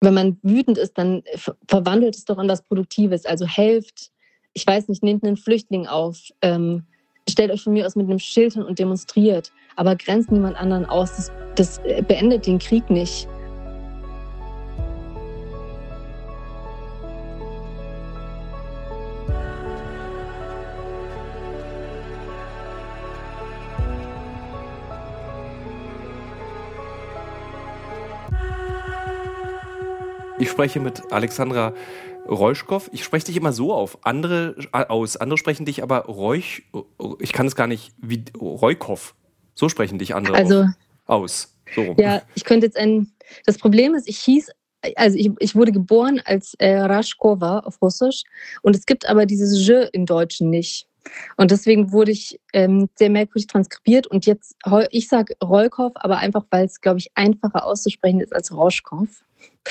[0.00, 1.22] wenn man wütend ist, dann
[1.66, 3.26] verwandelt es doch in was Produktives.
[3.26, 4.10] Also helft,
[4.54, 6.84] ich weiß nicht, nehmt einen Flüchtling auf, ähm,
[7.28, 10.86] stellt euch von mir aus mit einem Schild hin und demonstriert, aber grenzt niemand anderen
[10.86, 11.16] aus.
[11.16, 13.28] Das, das beendet den Krieg nicht.
[30.60, 31.72] Spreche mit Alexandra
[32.28, 32.90] Reuschkow.
[32.92, 35.16] Ich spreche dich immer so auf, andere äh, aus.
[35.16, 36.64] Andere sprechen dich aber Reuch,
[37.18, 39.14] ich kann es gar nicht, wie Reukow.
[39.54, 40.66] So sprechen dich andere also,
[41.06, 41.56] aus.
[41.74, 43.10] So Ja, ich könnte jetzt ein.
[43.46, 44.50] Das Problem ist, ich hieß,
[44.96, 48.24] also ich, ich wurde geboren als äh, Raschkova auf Russisch
[48.60, 50.86] und es gibt aber dieses Je im Deutschen nicht.
[51.38, 54.56] Und deswegen wurde ich ähm, sehr merkwürdig transkribiert und jetzt,
[54.90, 59.22] ich sage Rollkopf, aber einfach, weil es, glaube ich, einfacher auszusprechen ist als Roschkopf.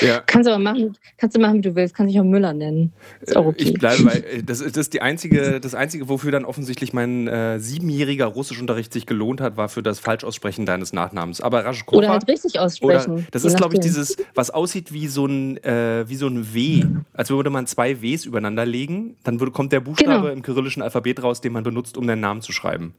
[0.02, 0.22] Ja.
[0.26, 1.96] Kannst du aber machen, kannst du machen, wie du willst.
[1.96, 2.94] Kannst dich auch Müller nennen.
[3.22, 3.64] Ist auch okay.
[3.64, 7.28] Ich bleibe bei, äh, das, das ist die einzige, das einzige, wofür dann offensichtlich mein
[7.28, 11.42] äh, siebenjähriger Russischunterricht sich gelohnt hat, war für das Falschaussprechen deines Nachnamens.
[11.42, 13.14] Aber Raschkova, Oder halt richtig aussprechen.
[13.14, 16.54] Oder, das ist, glaube ich, dieses, was aussieht wie so ein, äh, wie so ein
[16.54, 16.86] W.
[17.14, 20.34] Als würde man zwei Ws übereinander legen, dann würde, kommt der Buchstabe genau.
[20.34, 22.94] im kyrillischen Alphabet raus, den man benutzt, um deinen Namen zu schreiben.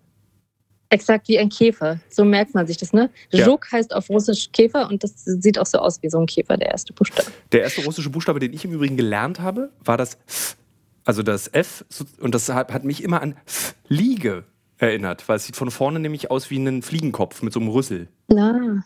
[0.90, 2.00] Exakt wie ein Käfer.
[2.10, 3.10] So merkt man sich das, ne?
[3.30, 3.46] Ja.
[3.46, 6.56] Juk heißt auf Russisch Käfer und das sieht auch so aus wie so ein Käfer,
[6.56, 7.30] der erste Buchstabe.
[7.52, 10.56] Der erste russische Buchstabe, den ich im Übrigen gelernt habe, war das F.
[11.04, 11.84] Also das F.
[12.20, 14.44] Und das hat mich immer an Fliege
[14.78, 18.08] erinnert, weil es sieht von vorne nämlich aus wie ein Fliegenkopf mit so einem Rüssel.
[18.28, 18.82] Na,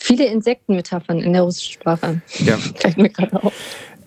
[0.00, 2.22] viele Insektenmetaphern in der russischen Sprache.
[2.38, 2.56] Ja.
[2.56, 3.52] Fällt mir gerade auf.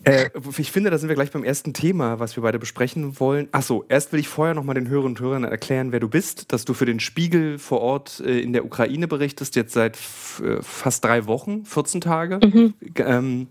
[0.08, 3.50] Äh, ich finde, da sind wir gleich beim ersten Thema, was wir beide besprechen wollen.
[3.52, 6.66] Achso, erst will ich vorher nochmal den Hörerinnen und Hörern erklären, wer du bist, dass
[6.66, 11.04] du für den Spiegel vor Ort äh, in der Ukraine berichtest, jetzt seit äh, fast
[11.04, 12.40] drei Wochen, 14 Tage.
[12.44, 12.74] Mhm.
[12.96, 13.48] Ähm,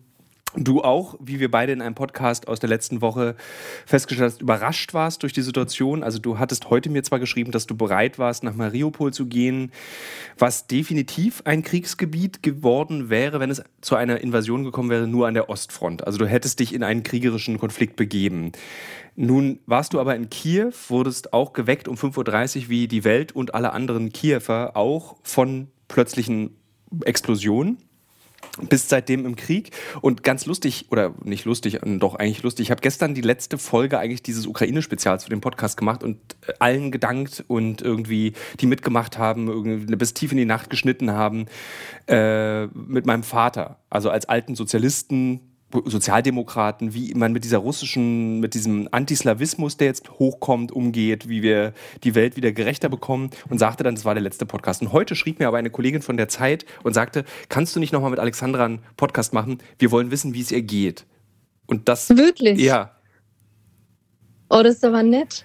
[0.54, 3.36] du auch, wie wir beide in einem Podcast aus der letzten Woche
[3.84, 6.02] festgestellt hast, überrascht warst durch die Situation.
[6.02, 9.72] Also du hattest heute mir zwar geschrieben, dass du bereit warst, nach Mariupol zu gehen,
[10.38, 15.34] was definitiv ein Kriegsgebiet geworden wäre, wenn es zu einer Invasion gekommen wäre, nur an
[15.34, 16.06] der Ostfront.
[16.06, 18.52] Also du hättest dich in einen kriegerischen Konflikt begeben.
[19.14, 23.32] Nun warst du aber in Kiew, wurdest auch geweckt um 5.30 Uhr wie die Welt
[23.32, 26.56] und alle anderen Kiewer auch von plötzlichen
[27.04, 27.78] Explosionen
[28.68, 32.66] bist seitdem im Krieg und ganz lustig oder nicht lustig, doch eigentlich lustig.
[32.66, 36.52] Ich habe gestern die letzte Folge eigentlich dieses Ukraine-Spezials für den Podcast gemacht und äh,
[36.58, 41.46] allen gedankt und irgendwie die mitgemacht haben, irgendwie bis tief in die Nacht geschnitten haben
[42.06, 48.54] äh, mit meinem Vater, also als alten Sozialisten Sozialdemokraten, wie man mit dieser russischen, mit
[48.54, 51.72] diesem Antislawismus, der jetzt hochkommt, umgeht, wie wir
[52.04, 54.80] die Welt wieder gerechter bekommen und sagte dann, das war der letzte Podcast.
[54.80, 57.92] Und heute schrieb mir aber eine Kollegin von der Zeit und sagte, kannst du nicht
[57.92, 59.58] nochmal mit Alexandra einen Podcast machen?
[59.78, 61.04] Wir wollen wissen, wie es ihr geht.
[61.66, 62.10] Und das.
[62.10, 62.60] Wirklich?
[62.60, 62.92] Ja.
[64.48, 65.44] Oh, das ist aber nett.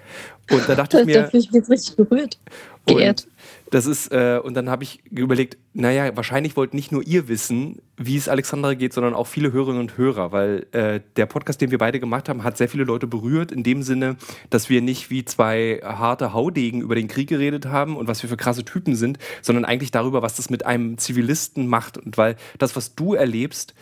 [0.51, 1.21] Und da dachte ich mir.
[1.21, 2.39] Da fühle ich mich jetzt richtig berührt.
[2.85, 3.27] Geehrt.
[3.71, 7.81] Das ist, äh, und dann habe ich überlegt, naja, wahrscheinlich wollt nicht nur ihr wissen,
[7.95, 11.71] wie es Alexandra geht, sondern auch viele Hörerinnen und Hörer, weil äh, der Podcast, den
[11.71, 14.17] wir beide gemacht haben, hat sehr viele Leute berührt, in dem Sinne,
[14.49, 18.29] dass wir nicht wie zwei harte Haudegen über den Krieg geredet haben und was wir
[18.29, 21.97] für krasse Typen sind, sondern eigentlich darüber, was das mit einem Zivilisten macht.
[21.97, 23.73] Und weil das, was du erlebst,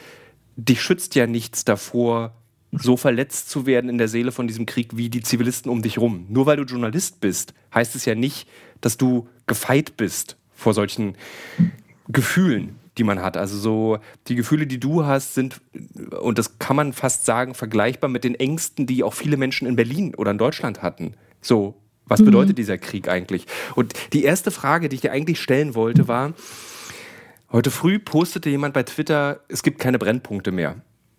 [0.55, 2.35] dich schützt ja nichts davor,
[2.71, 5.97] so verletzt zu werden in der Seele von diesem Krieg wie die Zivilisten um dich
[5.97, 6.27] rum.
[6.29, 8.47] Nur weil du Journalist bist, heißt es ja nicht,
[8.81, 11.15] dass du gefeit bist vor solchen
[12.07, 13.37] Gefühlen, die man hat.
[13.37, 15.61] Also so die Gefühle, die du hast, sind,
[16.19, 19.75] und das kann man fast sagen, vergleichbar mit den Ängsten, die auch viele Menschen in
[19.75, 21.13] Berlin oder in Deutschland hatten.
[21.41, 21.75] So,
[22.05, 22.25] was mhm.
[22.25, 23.45] bedeutet dieser Krieg eigentlich?
[23.75, 26.33] Und die erste Frage, die ich dir eigentlich stellen wollte, war,
[27.51, 30.75] heute früh postete jemand bei Twitter, es gibt keine Brennpunkte mehr.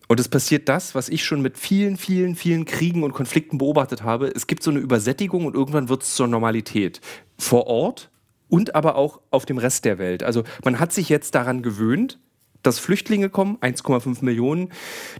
[0.09, 4.03] Und es passiert das, was ich schon mit vielen, vielen, vielen Kriegen und Konflikten beobachtet
[4.03, 4.27] habe.
[4.27, 7.00] Es gibt so eine Übersättigung und irgendwann wird es zur Normalität.
[7.40, 8.10] Vor Ort
[8.48, 10.22] und aber auch auf dem Rest der Welt.
[10.22, 12.18] Also man hat sich jetzt daran gewöhnt,
[12.62, 14.70] dass Flüchtlinge kommen, 1,5 Millionen,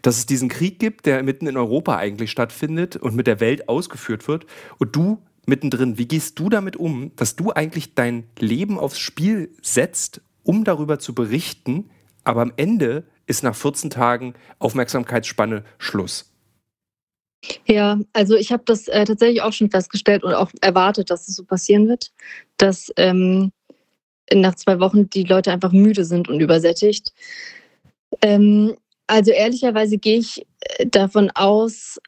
[0.03, 3.69] dass es diesen Krieg gibt, der mitten in Europa eigentlich stattfindet und mit der Welt
[3.69, 4.47] ausgeführt wird.
[4.79, 9.51] Und du mittendrin, wie gehst du damit um, dass du eigentlich dein Leben aufs Spiel
[9.63, 11.91] setzt, um darüber zu berichten,
[12.25, 16.30] aber am Ende ist nach 14 Tagen Aufmerksamkeitsspanne Schluss.
[17.67, 21.37] Ja, also ich habe das äh, tatsächlich auch schon festgestellt und auch erwartet, dass es
[21.37, 22.11] so passieren wird,
[22.59, 23.53] dass ähm,
[24.33, 27.13] nach zwei Wochen die Leute einfach müde sind und übersättigt.
[28.21, 28.77] Ähm,
[29.07, 31.99] also ehrlicherweise gehe ich äh, davon aus,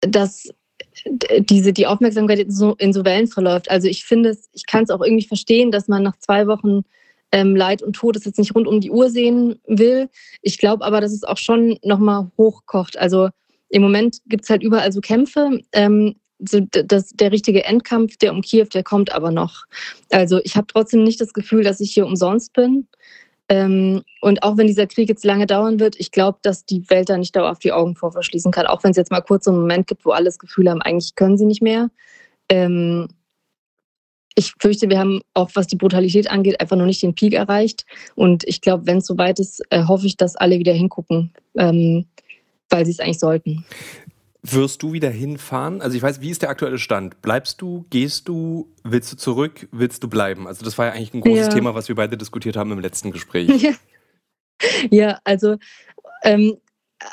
[0.00, 0.48] dass
[1.40, 3.70] diese, die Aufmerksamkeit in so, in so Wellen verläuft.
[3.70, 6.82] Also ich finde es, ich kann es auch irgendwie verstehen, dass man nach zwei Wochen
[7.32, 10.08] ähm, Leid und Tod jetzt nicht rund um die Uhr sehen will.
[10.42, 12.98] Ich glaube aber, dass es auch schon nochmal hochkocht.
[12.98, 13.30] Also
[13.68, 15.60] im Moment gibt es halt überall so Kämpfe.
[15.72, 19.64] Ähm, so das, der richtige Endkampf, der um Kiew, der kommt aber noch.
[20.10, 22.86] Also ich habe trotzdem nicht das Gefühl, dass ich hier umsonst bin.
[23.48, 27.08] Ähm, und auch wenn dieser Krieg jetzt lange dauern wird, ich glaube, dass die Welt
[27.08, 28.66] da nicht dauerhaft die Augen vor verschließen kann.
[28.66, 30.82] Auch wenn es jetzt mal kurz so einen Moment gibt, wo alle das Gefühl haben,
[30.82, 31.90] eigentlich können sie nicht mehr.
[32.50, 33.08] Ähm,
[34.34, 37.84] ich fürchte, wir haben auch, was die Brutalität angeht, einfach noch nicht den Peak erreicht.
[38.14, 42.06] Und ich glaube, wenn es soweit ist, äh, hoffe ich, dass alle wieder hingucken, ähm,
[42.70, 43.64] weil sie es eigentlich sollten.
[44.42, 45.82] Wirst du wieder hinfahren?
[45.82, 47.20] Also ich weiß, wie ist der aktuelle Stand?
[47.22, 50.46] Bleibst du, gehst du, willst du zurück, willst du bleiben?
[50.46, 51.52] Also das war ja eigentlich ein großes ja.
[51.52, 53.48] Thema, was wir beide diskutiert haben im letzten Gespräch.
[54.60, 55.56] Ja, ja also,
[56.22, 56.56] ähm,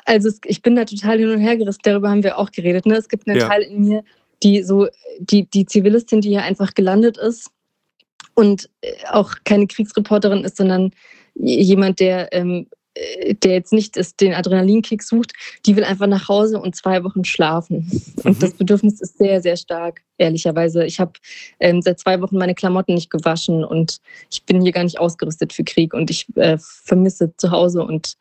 [0.05, 2.85] also ich bin da total hin und her gerissen, darüber haben wir auch geredet.
[2.85, 2.95] Ne?
[2.95, 3.47] Es gibt einen ja.
[3.47, 4.03] Teil in mir,
[4.41, 4.87] die so,
[5.19, 7.51] die, die Zivilistin, die hier einfach gelandet ist
[8.33, 10.91] und äh, auch keine Kriegsreporterin ist, sondern
[11.35, 12.74] jemand, der ähm, äh,
[13.43, 15.33] der jetzt nicht ist, den Adrenalinkick sucht,
[15.65, 17.89] die will einfach nach Hause und zwei Wochen schlafen.
[18.23, 18.39] Und mhm.
[18.39, 20.85] das Bedürfnis ist sehr, sehr stark, ehrlicherweise.
[20.85, 21.13] Ich habe
[21.59, 23.99] ähm, seit zwei Wochen meine Klamotten nicht gewaschen und
[24.31, 28.17] ich bin hier gar nicht ausgerüstet für Krieg und ich äh, vermisse zu Hause und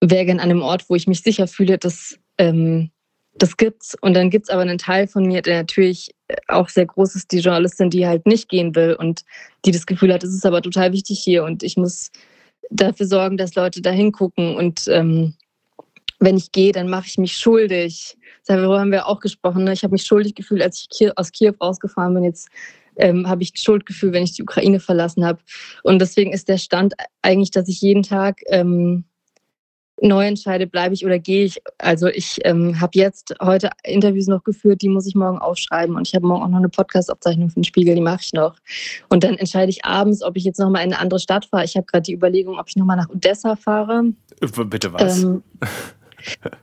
[0.00, 2.90] wäre gern an einem Ort, wo ich mich sicher fühle, dass ähm,
[3.34, 3.96] das gibt's.
[4.00, 6.14] Und dann gibt es aber einen Teil von mir, der natürlich
[6.48, 9.24] auch sehr groß ist, die Journalistin, die halt nicht gehen will und
[9.64, 12.10] die das Gefühl hat, es ist aber total wichtig hier und ich muss
[12.70, 14.56] dafür sorgen, dass Leute da hingucken.
[14.56, 15.34] Und ähm,
[16.18, 18.16] wenn ich gehe, dann mache ich mich schuldig.
[18.46, 19.64] Darüber haben wir auch gesprochen.
[19.64, 19.72] Ne?
[19.72, 22.24] Ich habe mich schuldig gefühlt, als ich aus Kiew rausgefahren bin.
[22.24, 22.48] Jetzt
[22.96, 25.40] ähm, habe ich Schuldgefühl, wenn ich die Ukraine verlassen habe.
[25.82, 29.04] Und deswegen ist der Stand eigentlich, dass ich jeden Tag ähm,
[30.00, 31.62] neu entscheide, bleibe ich oder gehe ich.
[31.78, 36.06] Also ich ähm, habe jetzt heute Interviews noch geführt, die muss ich morgen aufschreiben und
[36.06, 38.56] ich habe morgen auch noch eine Podcast-Aufzeichnung für den Spiegel, die mache ich noch.
[39.08, 41.64] Und dann entscheide ich abends, ob ich jetzt nochmal in eine andere Stadt fahre.
[41.64, 44.04] Ich habe gerade die Überlegung, ob ich nochmal nach Odessa fahre.
[44.40, 45.22] Bitte was?
[45.22, 45.42] Ähm,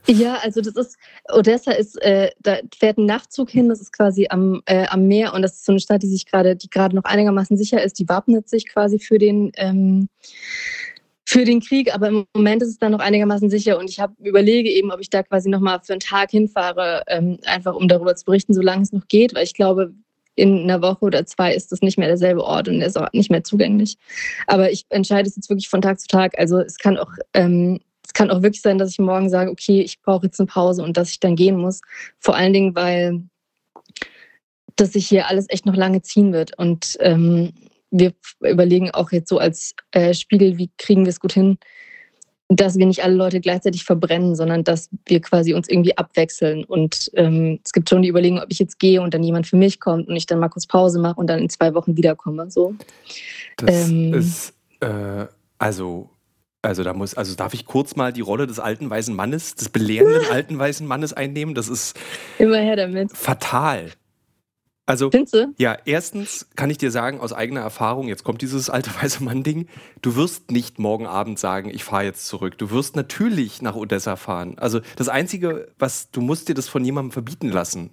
[0.06, 0.98] ja, also das ist,
[1.32, 5.34] Odessa ist, äh, da fährt ein Nachtzug hin, das ist quasi am, äh, am Meer
[5.34, 7.98] und das ist so eine Stadt, die sich gerade, die gerade noch einigermaßen sicher ist,
[7.98, 10.08] die wappnet sich quasi für den ähm,
[11.28, 14.18] für den Krieg, aber im Moment ist es dann noch einigermaßen sicher und ich hab,
[14.18, 18.16] überlege eben, ob ich da quasi nochmal für einen Tag hinfahre, ähm, einfach um darüber
[18.16, 19.92] zu berichten, solange es noch geht, weil ich glaube,
[20.36, 23.30] in einer Woche oder zwei ist das nicht mehr derselbe Ort und ist auch nicht
[23.30, 23.98] mehr zugänglich.
[24.46, 26.38] Aber ich entscheide es jetzt wirklich von Tag zu Tag.
[26.38, 29.82] Also es kann auch, ähm, es kann auch wirklich sein, dass ich morgen sage, okay,
[29.82, 31.82] ich brauche jetzt eine Pause und dass ich dann gehen muss.
[32.20, 33.24] Vor allen Dingen, weil
[34.76, 36.56] das sich hier alles echt noch lange ziehen wird.
[36.56, 37.52] Und ähm,
[37.90, 41.58] wir überlegen auch jetzt so als äh, Spiegel, wie kriegen wir es gut hin,
[42.48, 46.64] dass wir nicht alle Leute gleichzeitig verbrennen, sondern dass wir quasi uns irgendwie abwechseln.
[46.64, 49.56] Und ähm, es gibt schon die Überlegung, ob ich jetzt gehe und dann jemand für
[49.56, 52.50] mich kommt und ich dann mal kurz Pause mache und dann in zwei Wochen wiederkomme.
[52.50, 52.74] So.
[53.56, 55.26] Das ähm, ist äh,
[55.58, 56.08] also
[56.60, 59.68] also da muss, also darf ich kurz mal die Rolle des alten weißen Mannes, des
[59.68, 61.54] belehrenden alten weißen Mannes einnehmen?
[61.54, 61.98] Das ist
[62.38, 63.12] immer her damit.
[63.12, 63.92] Fatal.
[64.88, 65.52] Also, Findste?
[65.58, 69.66] ja, erstens kann ich dir sagen, aus eigener Erfahrung, jetzt kommt dieses alte weiße Mann-Ding,
[70.00, 72.56] du wirst nicht morgen Abend sagen, ich fahre jetzt zurück.
[72.56, 74.58] Du wirst natürlich nach Odessa fahren.
[74.58, 77.90] Also, das Einzige, was, du musst dir das von jemandem verbieten lassen.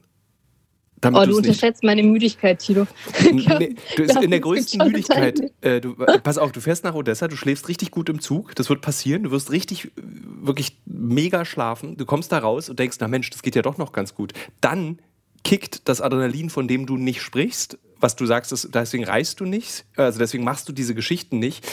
[1.04, 2.88] oh, du unterschätzt meine Müdigkeit, Tilo.
[3.30, 5.52] nee, du bist in der größten Müdigkeit.
[5.60, 8.56] Äh, du, äh, pass auf, du fährst nach Odessa, du schläfst richtig gut im Zug.
[8.56, 9.24] Das wird passieren.
[9.24, 11.98] Du wirst richtig, wirklich mega schlafen.
[11.98, 14.32] Du kommst da raus und denkst, na Mensch, das geht ja doch noch ganz gut.
[14.62, 15.00] Dann
[15.46, 19.46] kickt das Adrenalin, von dem du nicht sprichst, was du sagst, das, deswegen reist du
[19.46, 21.66] nicht, also deswegen machst du diese Geschichten nicht.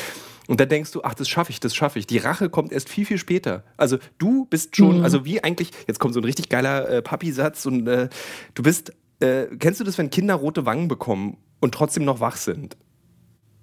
[0.49, 2.07] Und dann denkst du, ach, das schaffe ich, das schaffe ich.
[2.07, 3.65] Die Rache kommt erst viel, viel später.
[3.77, 5.05] Also du bist schon, mhm.
[5.05, 8.09] also wie eigentlich, jetzt kommt so ein richtig geiler äh, Papi-Satz und äh,
[8.55, 12.37] du bist, äh, kennst du das, wenn Kinder rote Wangen bekommen und trotzdem noch wach
[12.37, 12.77] sind?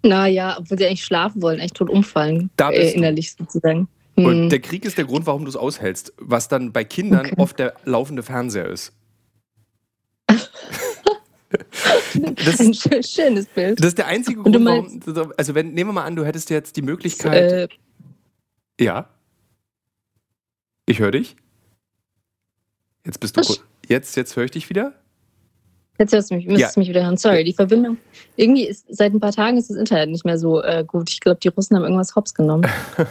[0.03, 3.87] Naja, obwohl sie eigentlich schlafen wollen, echt tot umfallen, da äh, innerlich sozusagen.
[4.15, 4.49] Und mhm.
[4.49, 7.35] der Krieg ist der Grund, warum du es aushältst, was dann bei Kindern okay.
[7.37, 8.93] oft der laufende Fernseher ist.
[11.49, 12.59] Das,
[12.91, 13.79] ein schönes Bild.
[13.79, 15.01] Das ist der einzige Grund, warum.
[15.37, 17.51] Also, wenn, nehmen wir mal an, du hättest jetzt die Möglichkeit.
[17.51, 17.67] Äh,
[18.83, 19.09] ja.
[20.85, 21.35] Ich höre dich.
[23.05, 23.41] Jetzt bist du.
[23.87, 24.93] Jetzt, jetzt höre ich dich wieder.
[25.97, 26.79] Jetzt hörst du mich, müsstest ja.
[26.79, 27.17] mich wieder hören.
[27.17, 27.97] Sorry, die Verbindung.
[28.37, 31.09] Irgendwie ist seit ein paar Tagen ist das Internet nicht mehr so äh, gut.
[31.09, 32.65] Ich glaube, die Russen haben irgendwas hops genommen.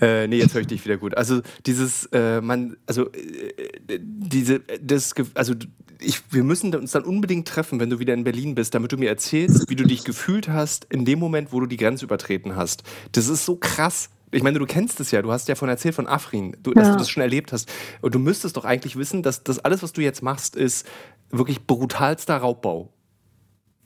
[0.00, 1.16] Äh, nee, jetzt höre ich dich wieder gut.
[1.16, 5.54] Also dieses, äh, man, also äh, diese, das, also
[6.00, 8.96] ich, wir müssen uns dann unbedingt treffen, wenn du wieder in Berlin bist, damit du
[8.96, 12.56] mir erzählst, wie du dich gefühlt hast in dem Moment, wo du die Grenze übertreten
[12.56, 12.82] hast.
[13.12, 14.10] Das ist so krass.
[14.30, 16.88] Ich meine, du kennst es ja, du hast ja von erzählt von Afrin, du, dass
[16.88, 16.92] ja.
[16.92, 17.70] du das schon erlebt hast.
[18.00, 20.86] Und du müsstest doch eigentlich wissen, dass das alles, was du jetzt machst, ist
[21.30, 22.92] wirklich brutalster Raubbau.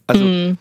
[0.06, 0.24] Also.
[0.24, 0.58] Mm.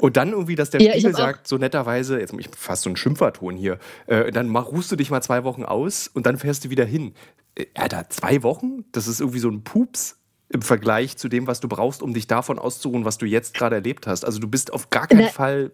[0.00, 2.94] Und dann irgendwie, dass der ja, Spiegel sagt, so netterweise, jetzt ich fast so ein
[2.94, 6.64] Schimpferton hier, äh, dann mach, ruhst du dich mal zwei Wochen aus und dann fährst
[6.64, 7.14] du wieder hin.
[7.56, 8.84] Äh, Alter, zwei Wochen?
[8.92, 10.17] Das ist irgendwie so ein Pups
[10.50, 13.76] im Vergleich zu dem, was du brauchst, um dich davon auszuruhen, was du jetzt gerade
[13.76, 14.24] erlebt hast.
[14.24, 15.72] Also du bist auf gar keinen Na, Fall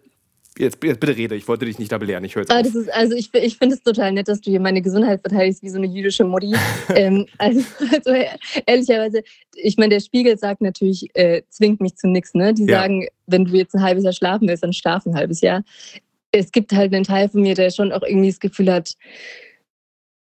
[0.57, 3.13] Jetzt, jetzt, bitte rede, ich wollte dich nicht da belehren, ich höre jetzt ah, Also
[3.13, 5.87] ich, ich finde es total nett, dass du hier meine Gesundheit verteidigst, wie so eine
[5.87, 6.53] jüdische Mutti.
[6.95, 8.25] ähm, also, also,
[8.65, 9.21] ehrlicherweise,
[9.55, 12.33] ich meine, der Spiegel sagt natürlich, äh, zwingt mich zu nichts.
[12.33, 12.53] Ne?
[12.53, 12.79] Die ja.
[12.79, 15.61] sagen, wenn du jetzt ein halbes Jahr schlafen willst, dann schlaf ein halbes Jahr.
[16.31, 18.93] Es gibt halt einen Teil von mir, der schon auch irgendwie das Gefühl hat,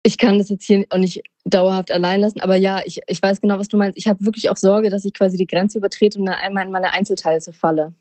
[0.02, 2.42] ich kann das jetzt hier auch nicht dauerhaft allein lassen.
[2.42, 3.98] Aber ja, ich, ich weiß genau, was du meinst.
[3.98, 6.72] Ich habe wirklich auch Sorge, dass ich quasi die Grenze übertrete und dann einmal in
[6.72, 7.94] meine Einzelteile falle.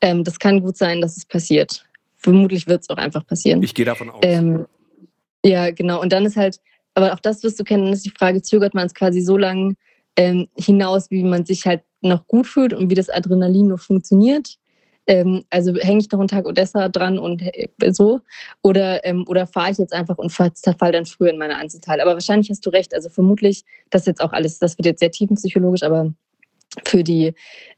[0.00, 1.86] Ähm, das kann gut sein, dass es passiert.
[2.16, 3.62] Vermutlich wird es auch einfach passieren.
[3.62, 4.20] Ich gehe davon aus.
[4.22, 4.66] Ähm,
[5.44, 6.00] ja, genau.
[6.00, 6.60] Und dann ist halt,
[6.94, 9.74] aber auch das wirst du kennen, ist die Frage, zögert man es quasi so lange
[10.16, 14.58] ähm, hinaus, wie man sich halt noch gut fühlt und wie das Adrenalin noch funktioniert.
[15.06, 18.20] Ähm, also hänge ich noch einen Tag Odessa dran und äh, so
[18.62, 22.02] oder, ähm, oder fahre ich jetzt einfach und zerfall dann früher in meine Einzelteile.
[22.02, 22.94] Aber wahrscheinlich hast du recht.
[22.94, 26.12] Also vermutlich, das jetzt auch alles, das wird jetzt sehr tiefenpsychologisch, aber
[26.84, 27.34] für die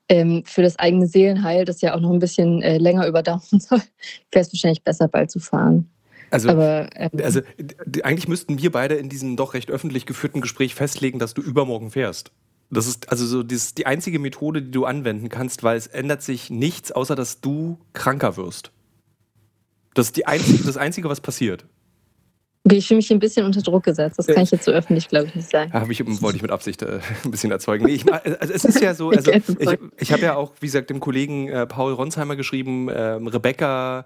[0.09, 3.83] ähm, für das eigene Seelenheil, das ja auch noch ein bisschen äh, länger überdauern soll,
[4.31, 5.91] wäre es wahrscheinlich besser, bald zu fahren.
[6.31, 7.41] Also, Aber, ähm, also
[8.03, 11.91] eigentlich müssten wir beide in diesem doch recht öffentlich geführten Gespräch festlegen, dass du übermorgen
[11.91, 12.33] fährst.
[12.71, 16.23] Das ist also so das die einzige Methode, die du anwenden kannst, weil es ändert
[16.23, 18.73] sich nichts, außer dass du kranker wirst.
[19.95, 21.67] Das ist die einzige, das Einzige, was passiert.
[22.71, 24.19] Ich fühle mich ein bisschen unter Druck gesetzt.
[24.19, 25.71] Das kann ich jetzt so öffentlich, glaube ich, nicht sagen.
[25.73, 27.87] Ja, ich, wollte ich mit Absicht äh, ein bisschen erzeugen.
[27.87, 29.43] Nee, ich, also es ist ja so, also ich,
[29.99, 34.05] ich habe ja auch, wie gesagt, dem Kollegen äh, Paul Ronsheimer geschrieben, äh, Rebecca,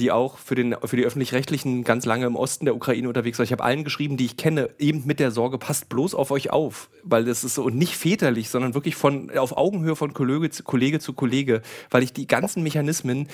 [0.00, 3.44] die auch für, den, für die Öffentlich-Rechtlichen ganz lange im Osten der Ukraine unterwegs war.
[3.44, 6.50] Ich habe allen geschrieben, die ich kenne, eben mit der Sorge, passt bloß auf euch
[6.50, 6.90] auf.
[7.04, 10.98] Weil das ist so nicht väterlich, sondern wirklich von, auf Augenhöhe von Kollege zu Kollege,
[10.98, 13.28] zu Kollege weil ich die ganzen Mechanismen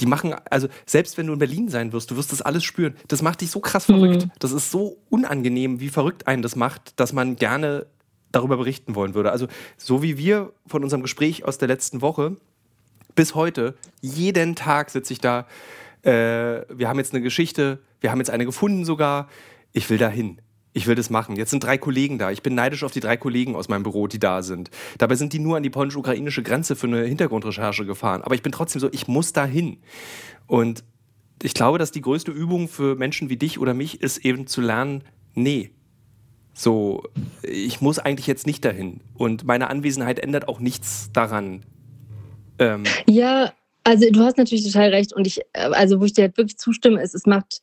[0.00, 2.96] die machen, also selbst wenn du in Berlin sein wirst, du wirst das alles spüren.
[3.08, 4.26] Das macht dich so krass verrückt.
[4.26, 4.30] Mhm.
[4.38, 7.86] Das ist so unangenehm, wie verrückt einen das macht, dass man gerne
[8.32, 9.32] darüber berichten wollen würde.
[9.32, 12.36] Also so wie wir von unserem Gespräch aus der letzten Woche
[13.14, 15.46] bis heute, jeden Tag sitze ich da.
[16.02, 19.28] Äh, wir haben jetzt eine Geschichte, wir haben jetzt eine gefunden sogar.
[19.72, 20.40] Ich will da hin
[20.72, 21.36] ich will das machen.
[21.36, 22.30] Jetzt sind drei Kollegen da.
[22.30, 24.70] Ich bin neidisch auf die drei Kollegen aus meinem Büro, die da sind.
[24.98, 28.22] Dabei sind die nur an die polnisch-ukrainische Grenze für eine Hintergrundrecherche gefahren.
[28.22, 29.78] Aber ich bin trotzdem so, ich muss da hin.
[30.46, 30.84] Und
[31.42, 34.60] ich glaube, dass die größte Übung für Menschen wie dich oder mich ist eben zu
[34.60, 35.02] lernen,
[35.34, 35.70] nee,
[36.52, 37.04] so,
[37.42, 39.00] ich muss eigentlich jetzt nicht dahin.
[39.14, 41.62] Und meine Anwesenheit ändert auch nichts daran.
[42.58, 43.52] Ähm ja,
[43.84, 45.12] also du hast natürlich total recht.
[45.12, 47.62] Und ich, äh, also wo ich dir halt wirklich zustimme, ist, es macht,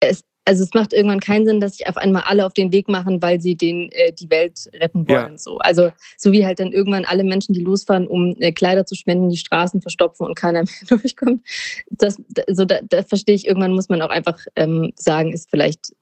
[0.00, 2.88] es, also es macht irgendwann keinen Sinn, dass sich auf einmal alle auf den Weg
[2.88, 5.32] machen, weil sie den, äh, die Welt retten wollen.
[5.32, 5.38] Ja.
[5.38, 5.58] So.
[5.58, 9.28] Also so wie halt dann irgendwann alle Menschen, die losfahren, um äh, Kleider zu spenden,
[9.28, 11.46] die Straßen verstopfen und keiner mehr durchkommt.
[11.90, 12.16] Das,
[12.48, 15.92] so, da, da verstehe ich, irgendwann muss man auch einfach ähm, sagen, ist vielleicht,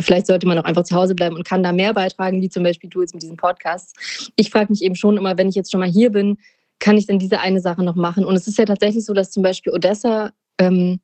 [0.00, 2.64] vielleicht sollte man auch einfach zu Hause bleiben und kann da mehr beitragen, wie zum
[2.64, 3.96] Beispiel du jetzt mit diesem Podcast.
[4.34, 6.38] Ich frage mich eben schon immer, wenn ich jetzt schon mal hier bin,
[6.80, 8.24] kann ich denn diese eine Sache noch machen?
[8.24, 10.98] Und es ist ja tatsächlich so, dass zum Beispiel Odessa ähm,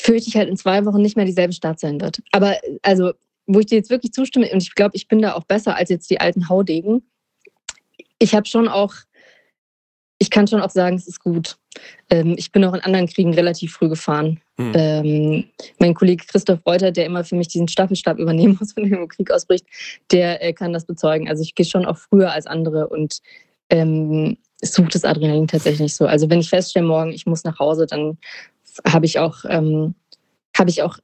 [0.00, 2.22] fürchte ich halt in zwei Wochen nicht mehr dieselbe Stadt sein wird.
[2.32, 3.12] Aber also,
[3.46, 5.90] wo ich dir jetzt wirklich zustimme, und ich glaube, ich bin da auch besser als
[5.90, 7.02] jetzt die alten Haudegen,
[8.18, 8.94] ich habe schon auch,
[10.18, 11.56] ich kann schon auch sagen, es ist gut.
[12.10, 14.40] Ähm, ich bin auch in anderen Kriegen relativ früh gefahren.
[14.56, 14.72] Mhm.
[14.74, 15.44] Ähm,
[15.78, 19.30] mein Kollege Christoph Reuter, der immer für mich diesen Staffelstab übernehmen muss, wenn der Krieg
[19.30, 19.66] ausbricht,
[20.12, 21.28] der äh, kann das bezeugen.
[21.28, 23.20] Also ich gehe schon auch früher als andere und
[23.70, 26.06] ähm, sucht das Adrenalin tatsächlich so.
[26.06, 28.18] Also wenn ich feststelle, morgen ich muss nach Hause, dann
[28.86, 29.94] habe ich auch, ähm,
[30.56, 30.98] habe ich auch,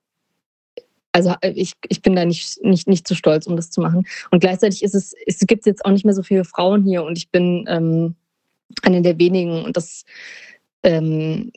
[1.12, 4.06] also äh, ich, ich bin da nicht, nicht, nicht zu stolz, um das zu machen.
[4.30, 7.16] Und gleichzeitig ist es, es gibt jetzt auch nicht mehr so viele Frauen hier und
[7.18, 8.14] ich bin ähm,
[8.83, 10.04] eine der wenigen und das
[10.83, 11.52] ähm,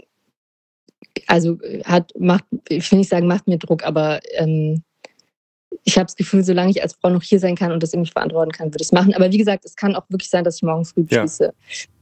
[1.28, 4.84] also hat, macht, ich will nicht sagen, macht mir Druck, aber ähm,
[5.84, 8.12] ich habe das Gefühl, solange ich als Frau noch hier sein kann und das irgendwie
[8.12, 9.14] verantworten kann, würde ich es machen.
[9.14, 11.26] Aber wie gesagt, es kann auch wirklich sein, dass ich morgen früh ja.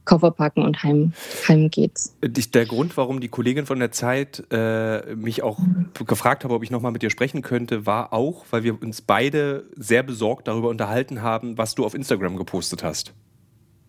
[0.08, 1.12] Koffer packen und heim,
[1.46, 2.16] heim geht's.
[2.22, 5.58] Der Grund, warum die Kollegin von der Zeit äh, mich auch
[6.06, 9.66] gefragt habe, ob ich nochmal mit dir sprechen könnte, war auch, weil wir uns beide
[9.76, 13.12] sehr besorgt darüber unterhalten haben, was du auf Instagram gepostet hast.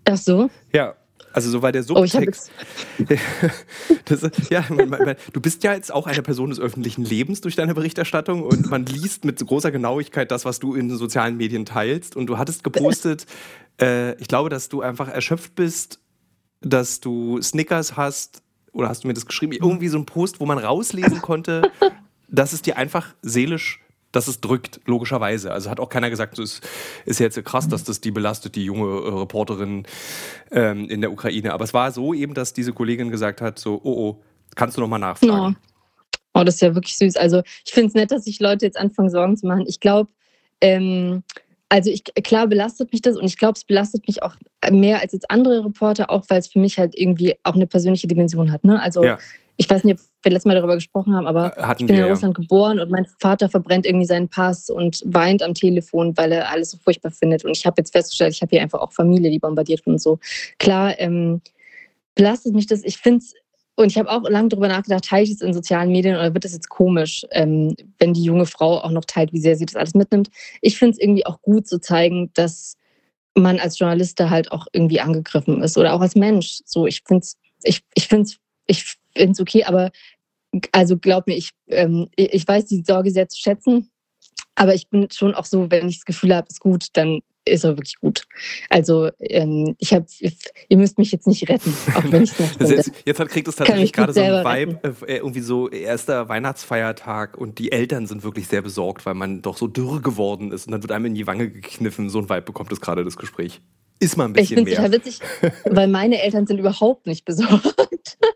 [0.05, 0.49] Ach so?
[0.73, 0.95] Ja,
[1.31, 2.51] also so war der Subtext.
[2.99, 3.03] Oh,
[4.05, 7.55] das, ja, man, man, du bist ja jetzt auch eine Person des öffentlichen Lebens durch
[7.55, 11.65] deine Berichterstattung und man liest mit großer Genauigkeit das, was du in den sozialen Medien
[11.65, 12.15] teilst.
[12.15, 13.25] Und du hattest gepostet,
[13.79, 15.99] äh, ich glaube, dass du einfach erschöpft bist,
[16.61, 18.41] dass du Snickers hast,
[18.73, 19.53] oder hast du mir das geschrieben?
[19.53, 21.71] Irgendwie so ein Post, wo man rauslesen konnte,
[22.27, 25.51] dass es dir einfach seelisch dass es drückt, logischerweise.
[25.51, 26.67] Also hat auch keiner gesagt, so ist,
[27.05, 29.85] ist jetzt krass, dass das die belastet, die junge äh, Reporterin
[30.51, 31.53] ähm, in der Ukraine.
[31.53, 34.23] Aber es war so eben, dass diese Kollegin gesagt hat, so, oh, oh,
[34.55, 35.57] kannst du nochmal nachfragen?
[36.33, 36.39] Oh.
[36.39, 37.17] oh, das ist ja wirklich süß.
[37.17, 39.65] Also ich finde es nett, dass sich Leute jetzt anfangen, Sorgen zu machen.
[39.67, 40.09] Ich glaube,
[40.61, 41.23] ähm,
[41.69, 44.35] also ich, klar belastet mich das und ich glaube, es belastet mich auch
[44.71, 48.07] mehr als jetzt andere Reporter, auch weil es für mich halt irgendwie auch eine persönliche
[48.07, 48.63] Dimension hat.
[48.63, 48.81] Ne?
[48.81, 49.19] Also ja.
[49.57, 51.97] ich weiß nicht, ob wir letztes Mal darüber gesprochen haben, aber äh, Hatten ich bin
[51.97, 52.41] wir, in Russland ja.
[52.41, 56.71] geboren und mein Vater verbrennt irgendwie seinen Pass und weint am Telefon, weil er alles
[56.71, 57.45] so furchtbar findet.
[57.45, 60.01] Und ich habe jetzt festgestellt, ich habe hier einfach auch Familie, die bombardiert wird und
[60.01, 60.17] so.
[60.57, 61.41] Klar, ähm,
[62.15, 62.83] belastet mich das.
[62.83, 63.33] Ich finde es
[63.79, 66.43] und ich habe auch lange darüber nachgedacht, teile ich es in sozialen Medien oder wird
[66.43, 69.77] das jetzt komisch, ähm, wenn die junge Frau auch noch teilt, wie sehr sie das
[69.77, 70.29] alles mitnimmt.
[70.61, 72.75] Ich finde es irgendwie auch gut zu zeigen, dass
[73.35, 76.59] man als Journalist halt auch irgendwie angegriffen ist oder auch als Mensch.
[76.65, 79.91] So, ich finde es ich, ich find's, ich find's okay, aber
[80.71, 83.89] also glaub mir, ich, ähm, ich weiß die Sorge sehr zu schätzen,
[84.55, 87.63] aber ich bin schon auch so, wenn ich das Gefühl habe, ist gut, dann ist
[87.63, 88.27] er wirklich gut.
[88.69, 90.05] Also ähm, ich habe,
[90.69, 92.69] ihr müsst mich jetzt nicht retten, auch wenn ich es nicht.
[92.69, 97.59] Jetzt, jetzt kriegt es tatsächlich gerade so ein Vibe, äh, irgendwie so erster Weihnachtsfeiertag und
[97.59, 100.81] die Eltern sind wirklich sehr besorgt, weil man doch so dürr geworden ist und dann
[100.81, 102.09] wird einem in die Wange gekniffen.
[102.09, 103.61] So ein Vibe bekommt es gerade das Gespräch.
[103.99, 104.73] Ist mal ein bisschen ich mehr.
[104.73, 105.19] Ich finde witzig,
[105.65, 108.17] weil meine Eltern sind überhaupt nicht besorgt.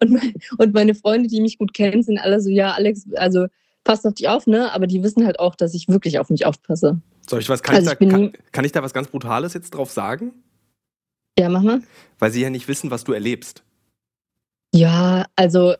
[0.00, 3.46] Und, mein, und meine Freunde, die mich gut kennen, sind alle so, ja, Alex, also
[3.84, 4.72] passt auf dich auf, ne?
[4.72, 7.00] Aber die wissen halt auch, dass ich wirklich auf mich aufpasse.
[7.28, 9.74] Soll ich was, kann, also ich, da, kann, kann ich da was ganz Brutales jetzt
[9.74, 10.32] drauf sagen?
[11.38, 11.80] Ja, mach mal.
[12.18, 13.62] Weil sie ja nicht wissen, was du erlebst.
[14.74, 15.74] Ja, also.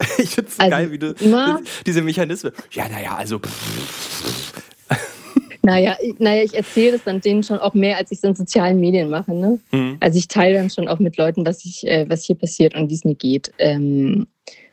[0.18, 2.52] ich finde es also, geil, wie du immer, diese Mechanismen.
[2.70, 3.40] Ja, naja, also.
[5.62, 8.80] naja, naja, ich erzähle das dann denen schon auch mehr, als ich es in sozialen
[8.80, 9.34] Medien mache.
[9.34, 9.58] Ne?
[9.72, 9.96] Mhm.
[10.00, 12.90] Also ich teile dann schon auch mit Leuten, was, ich, äh, was hier passiert und
[12.90, 13.52] wie es mir geht.
[13.58, 14.26] Ähm,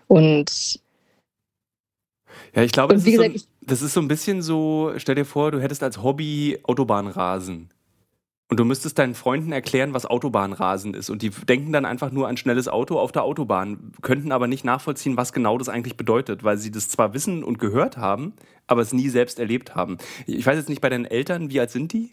[0.08, 0.80] und
[2.56, 5.26] ja, ich glaube, das, gesagt, ist so, das ist so ein bisschen so, stell dir
[5.26, 7.70] vor, du hättest als Hobby Autobahnrasen.
[8.48, 11.10] Und du müsstest deinen Freunden erklären, was Autobahnrasen ist.
[11.10, 14.64] Und die denken dann einfach nur an schnelles Auto auf der Autobahn, könnten aber nicht
[14.64, 18.34] nachvollziehen, was genau das eigentlich bedeutet, weil sie das zwar wissen und gehört haben,
[18.68, 19.98] aber es nie selbst erlebt haben.
[20.28, 22.12] Ich weiß jetzt nicht bei deinen Eltern, wie alt sind die?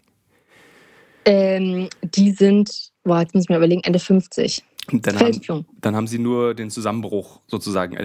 [1.25, 4.63] Ähm, die sind, boah, jetzt muss ich mir überlegen, Ende 50.
[4.91, 7.97] Dann haben, dann haben, sie nur den Zusammenbruch sozusagen.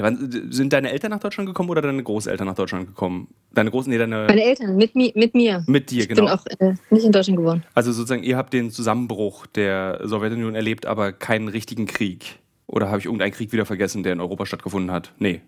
[0.50, 3.28] Sind deine Eltern nach Deutschland gekommen oder deine Großeltern nach Deutschland gekommen?
[3.52, 4.26] Deine Großen, nee, deine.
[4.28, 5.64] Meine Eltern, mit, mi mit mir.
[5.66, 6.34] Mit dir, genau.
[6.34, 7.64] Ich bin auch äh, nicht in Deutschland geboren.
[7.74, 12.38] Also sozusagen, ihr habt den Zusammenbruch der Sowjetunion erlebt, aber keinen richtigen Krieg.
[12.68, 15.12] Oder habe ich irgendeinen Krieg wieder vergessen, der in Europa stattgefunden hat?
[15.18, 15.40] Nee.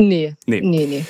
[0.00, 0.34] Nee.
[0.46, 0.86] Nee, nee.
[0.86, 1.04] nee.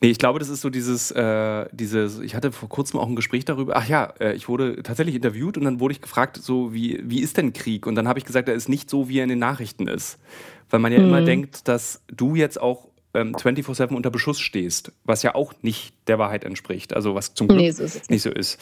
[0.00, 3.16] Nee, ich glaube, das ist so dieses, äh, dieses, ich hatte vor kurzem auch ein
[3.16, 6.74] Gespräch darüber, ach ja, äh, ich wurde tatsächlich interviewt und dann wurde ich gefragt, so,
[6.74, 7.86] wie, wie ist denn Krieg?
[7.86, 10.18] Und dann habe ich gesagt, er ist nicht so, wie er in den Nachrichten ist.
[10.68, 11.06] Weil man ja mhm.
[11.06, 15.94] immer denkt, dass du jetzt auch ähm, 24-7 unter Beschuss stehst, was ja auch nicht
[16.08, 16.94] der Wahrheit entspricht.
[16.94, 18.58] Also was zum Glück nee, so nicht so ist.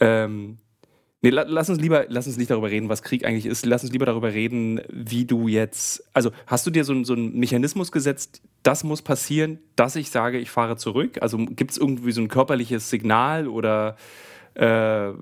[0.00, 0.58] Ähm,
[1.24, 3.64] Nee, lass uns lieber, lass uns nicht darüber reden, was Krieg eigentlich ist.
[3.64, 6.06] Lass uns lieber darüber reden, wie du jetzt.
[6.12, 10.36] Also, hast du dir so, so einen Mechanismus gesetzt, das muss passieren, dass ich sage,
[10.36, 11.16] ich fahre zurück?
[11.22, 13.96] Also gibt es irgendwie so ein körperliches Signal oder,
[14.52, 15.12] äh,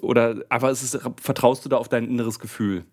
[0.00, 2.86] oder einfach es, vertraust du da auf dein inneres Gefühl?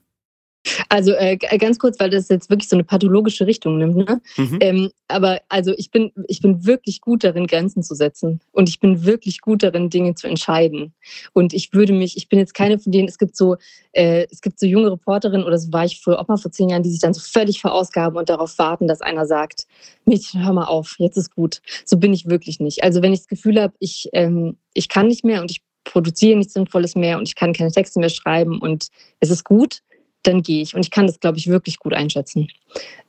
[0.89, 3.95] Also äh, ganz kurz, weil das jetzt wirklich so eine pathologische Richtung nimmt.
[3.95, 4.21] Ne?
[4.37, 4.57] Mhm.
[4.61, 8.41] Ähm, aber also ich bin, ich bin wirklich gut darin, Grenzen zu setzen.
[8.51, 10.93] Und ich bin wirklich gut darin, Dinge zu entscheiden.
[11.33, 13.55] Und ich würde mich, ich bin jetzt keine von denen, es gibt so,
[13.93, 16.69] äh, es gibt so junge Reporterinnen, oder so war ich früher auch mal vor zehn
[16.69, 19.65] Jahren, die sich dann so völlig verausgaben und darauf warten, dass einer sagt,
[20.05, 21.61] Mädchen, hör mal auf, jetzt ist gut.
[21.85, 22.83] So bin ich wirklich nicht.
[22.83, 26.37] Also wenn ich das Gefühl habe, ich, ähm, ich kann nicht mehr und ich produziere
[26.37, 28.87] nichts Sinnvolles mehr und ich kann keine Texte mehr schreiben und
[29.19, 29.81] es ist gut,
[30.23, 30.75] dann gehe ich.
[30.75, 32.47] Und ich kann das, glaube ich, wirklich gut einschätzen.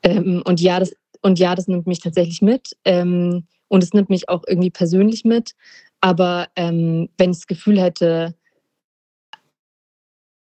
[0.03, 2.77] Ähm, und ja, das, und ja, das nimmt mich tatsächlich mit.
[2.85, 5.55] Ähm, und es nimmt mich auch irgendwie persönlich mit.
[6.01, 8.35] Aber ähm, wenn ich das Gefühl hätte,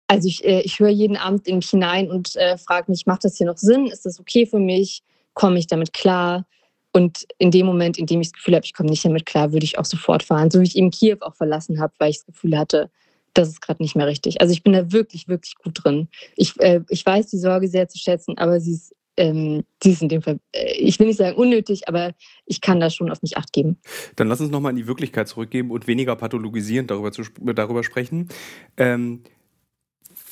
[0.08, 3.26] also ich, äh, ich höre jeden Abend in mich hinein und äh, frage mich, macht
[3.26, 3.88] das hier noch Sinn?
[3.88, 5.04] Ist das okay für mich?
[5.34, 6.46] Komme ich damit klar?
[6.94, 9.52] Und in dem Moment, in dem ich das Gefühl habe, ich komme nicht damit klar,
[9.52, 10.50] würde ich auch sofort fahren.
[10.50, 12.90] So wie ich eben Kiew auch verlassen habe, weil ich das Gefühl hatte,
[13.38, 14.42] das ist gerade nicht mehr richtig.
[14.42, 16.08] Also ich bin da wirklich, wirklich gut drin.
[16.36, 20.02] Ich, äh, ich weiß die Sorge sehr zu schätzen, aber sie ist, ähm, sie ist
[20.02, 22.14] in dem Fall, äh, ich will nicht sagen unnötig, aber
[22.46, 23.78] ich kann da schon auf mich acht geben.
[24.16, 28.30] Dann lass uns nochmal in die Wirklichkeit zurückgeben und weniger pathologisieren darüber, zu, darüber sprechen.
[28.76, 29.22] Ähm,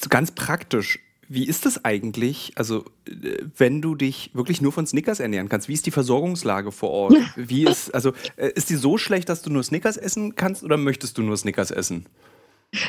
[0.09, 5.19] ganz praktisch, wie ist das eigentlich, also äh, wenn du dich wirklich nur von Snickers
[5.19, 5.67] ernähren kannst?
[5.67, 7.15] Wie ist die Versorgungslage vor Ort?
[7.35, 10.77] Wie ist, also, äh, ist die so schlecht, dass du nur Snickers essen kannst oder
[10.77, 12.07] möchtest du nur Snickers essen?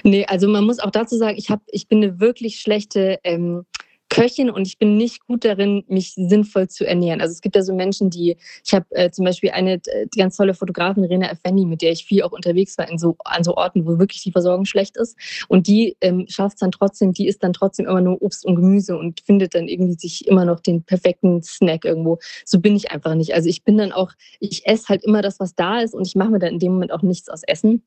[0.03, 3.65] Nee, also man muss auch dazu sagen, ich, hab, ich bin eine wirklich schlechte ähm,
[4.09, 7.21] Köchin und ich bin nicht gut darin, mich sinnvoll zu ernähren.
[7.21, 10.19] Also es gibt ja so Menschen, die, ich habe äh, zum Beispiel eine äh, die
[10.19, 13.43] ganz tolle Fotografin, Rena Effendi, mit der ich viel auch unterwegs war in so, an
[13.43, 15.17] so Orten, wo wirklich die Versorgung schlecht ist.
[15.49, 18.57] Und die ähm, schafft es dann trotzdem, die isst dann trotzdem immer nur Obst und
[18.57, 22.19] Gemüse und findet dann irgendwie sich immer noch den perfekten Snack irgendwo.
[22.45, 23.35] So bin ich einfach nicht.
[23.35, 26.15] Also ich bin dann auch, ich esse halt immer das, was da ist und ich
[26.15, 27.83] mache mir dann in dem Moment auch nichts aus Essen.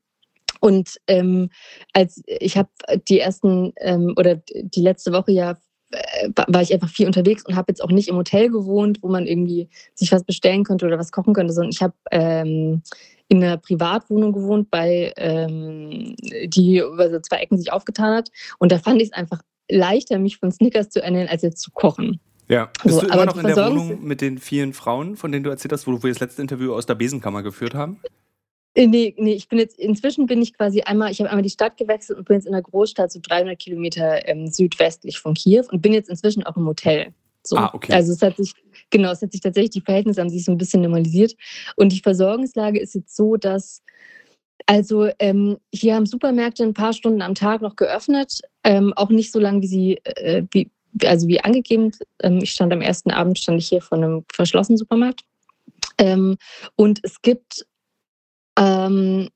[0.59, 1.49] Und ähm,
[1.93, 2.69] als ich habe
[3.07, 5.57] die ersten ähm, oder die letzte Woche ja
[5.91, 9.09] äh, war ich einfach viel unterwegs und habe jetzt auch nicht im Hotel gewohnt, wo
[9.09, 12.83] man irgendwie sich was bestellen könnte oder was kochen könnte, sondern ich habe ähm,
[13.27, 18.31] in einer Privatwohnung gewohnt, bei ähm, die über so zwei Ecken sich aufgetan hat.
[18.57, 21.71] Und da fand ich es einfach leichter, mich von Snickers zu ernähren, als jetzt zu
[21.71, 22.19] kochen.
[22.47, 25.43] Ja, bist so, du immer noch in der Wohnung mit den vielen Frauen, von denen
[25.43, 27.99] du erzählt hast, wo wir das letzte Interview aus der Besenkammer geführt haben?
[28.75, 31.49] Äh, nee, nee, ich bin jetzt, inzwischen bin ich quasi einmal, ich habe einmal die
[31.49, 35.65] Stadt gewechselt und bin jetzt in der Großstadt, so 300 Kilometer ähm, südwestlich von Kiew
[35.71, 37.13] und bin jetzt inzwischen auch im Hotel.
[37.43, 37.57] So.
[37.57, 37.93] Ah, okay.
[37.93, 38.53] Also es hat sich,
[38.89, 41.35] genau, es hat sich tatsächlich, die Verhältnisse haben sich so ein bisschen normalisiert.
[41.75, 43.81] Und die Versorgungslage ist jetzt so, dass,
[44.65, 49.31] also ähm, hier haben Supermärkte ein paar Stunden am Tag noch geöffnet, ähm, auch nicht
[49.31, 50.69] so lange, wie sie, äh, wie,
[51.03, 51.91] also wie angegeben.
[52.21, 55.21] Ähm, ich stand am ersten Abend, stand ich hier vor einem verschlossenen Supermarkt.
[55.97, 56.37] Ähm,
[56.75, 57.65] und es gibt
[58.59, 59.29] ähm,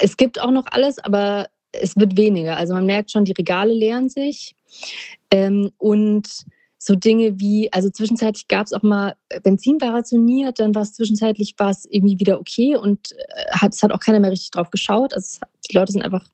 [0.00, 2.56] es gibt auch noch alles, aber es wird weniger.
[2.56, 4.54] Also man merkt schon, die Regale leeren sich.
[5.30, 6.28] Ähm, und
[6.78, 10.94] so Dinge wie, also zwischenzeitlich gab es auch mal Benzin war rationiert, dann war es
[10.94, 14.50] zwischenzeitlich war es irgendwie wieder okay und äh, hat, es hat auch keiner mehr richtig
[14.50, 15.14] drauf geschaut.
[15.14, 15.38] Also
[15.70, 16.26] die Leute sind einfach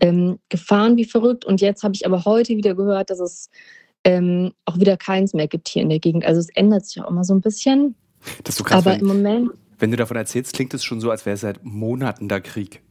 [0.00, 1.44] ähm, gefahren wie verrückt.
[1.44, 3.50] Und jetzt habe ich aber heute wieder gehört, dass es
[4.04, 6.24] ähm, auch wieder keins mehr gibt hier in der Gegend.
[6.24, 7.94] Also es ändert sich auch immer so ein bisschen.
[8.44, 9.50] Das so krass, aber im Moment
[9.82, 12.82] wenn du davon erzählst, klingt es schon so, als wäre es seit Monaten der Krieg.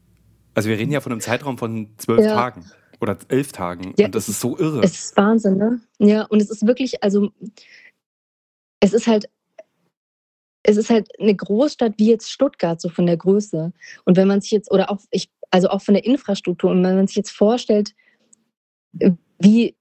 [0.53, 2.35] Also wir reden ja von einem Zeitraum von zwölf ja.
[2.35, 3.93] Tagen oder elf Tagen.
[3.97, 4.83] Ja, und das ist so irre.
[4.83, 5.79] Es ist Wahnsinn, ne?
[5.99, 7.31] Ja, und es ist wirklich, also
[8.81, 9.29] es ist halt,
[10.63, 13.71] es ist halt eine Großstadt wie jetzt Stuttgart, so von der Größe.
[14.03, 16.97] Und wenn man sich jetzt, oder auch, ich, also auch von der Infrastruktur, und wenn
[16.97, 17.95] man sich jetzt vorstellt,
[19.39, 19.77] wie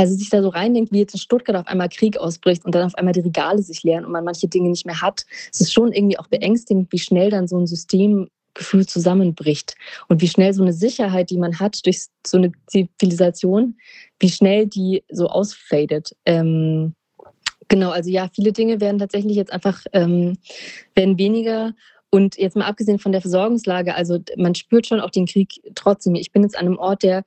[0.00, 2.86] also sich da so reindenkt, wie jetzt in Stuttgart auf einmal Krieg ausbricht und dann
[2.86, 5.26] auf einmal die Regale sich leeren und man manche Dinge nicht mehr hat.
[5.52, 9.74] Es ist schon irgendwie auch beängstigend, wie schnell dann so ein Systemgefühl zusammenbricht
[10.08, 13.76] und wie schnell so eine Sicherheit, die man hat durch so eine Zivilisation,
[14.18, 16.16] wie schnell die so ausfadet.
[16.24, 16.94] Ähm,
[17.68, 20.38] genau, also ja, viele Dinge werden tatsächlich jetzt einfach ähm,
[20.94, 21.74] werden weniger
[22.08, 26.14] und jetzt mal abgesehen von der Versorgungslage, also man spürt schon auch den Krieg trotzdem.
[26.14, 27.22] Ich bin jetzt an einem Ort, der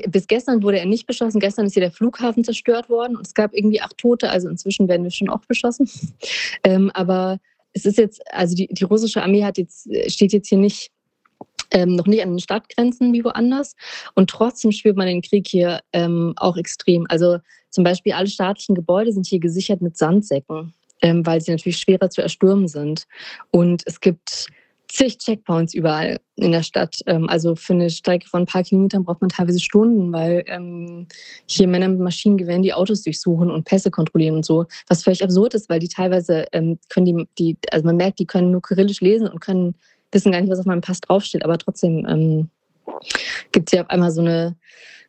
[0.00, 1.40] bis gestern wurde er nicht beschossen.
[1.40, 4.30] Gestern ist hier der Flughafen zerstört worden und es gab irgendwie acht Tote.
[4.30, 5.88] Also inzwischen werden wir schon auch beschossen.
[6.64, 7.38] Ähm, aber
[7.72, 10.92] es ist jetzt, also die, die russische Armee hat jetzt, steht jetzt hier nicht
[11.72, 13.74] ähm, noch nicht an den Stadtgrenzen wie woanders.
[14.14, 17.06] Und trotzdem spürt man den Krieg hier ähm, auch extrem.
[17.08, 17.38] Also
[17.70, 22.10] zum Beispiel alle staatlichen Gebäude sind hier gesichert mit Sandsäcken, ähm, weil sie natürlich schwerer
[22.10, 23.06] zu erstürmen sind.
[23.50, 24.48] Und es gibt
[24.92, 26.96] zig Checkpoints überall in der Stadt.
[27.06, 31.06] Ähm, also für eine Strecke von ein paar Kilometern braucht man teilweise Stunden, weil ähm,
[31.46, 34.66] hier Männer mit Maschinengewehren die Autos durchsuchen und Pässe kontrollieren und so.
[34.88, 38.26] Was völlig absurd ist, weil die teilweise ähm, können die, die, also man merkt, die
[38.26, 39.74] können nur Kyrillisch lesen und können
[40.10, 42.50] wissen gar nicht, was auf meinem Pass draufsteht, aber trotzdem ähm,
[43.50, 44.56] gibt es hier auf einmal so eine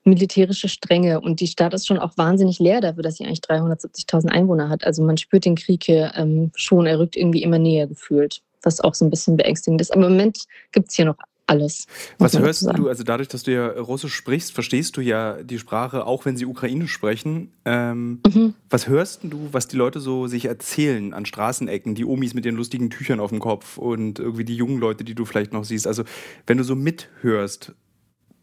[0.05, 1.19] militärische Strenge.
[1.19, 4.85] Und die Stadt ist schon auch wahnsinnig leer dafür, dass sie eigentlich 370.000 Einwohner hat.
[4.85, 8.81] Also man spürt den Krieg hier ähm, schon, er rückt irgendwie immer näher gefühlt was
[8.81, 9.91] auch so ein bisschen beängstigend ist.
[9.91, 11.87] Aber im Moment gibt es hier noch alles.
[12.17, 16.05] Was hörst du, also dadurch, dass du ja Russisch sprichst, verstehst du ja die Sprache,
[16.05, 17.51] auch wenn sie Ukrainisch sprechen.
[17.65, 18.53] Ähm, mhm.
[18.69, 22.55] Was hörst du, was die Leute so sich erzählen an Straßenecken, die Omis mit den
[22.55, 25.87] lustigen Tüchern auf dem Kopf und irgendwie die jungen Leute, die du vielleicht noch siehst?
[25.87, 26.03] Also,
[26.47, 27.73] wenn du so mithörst,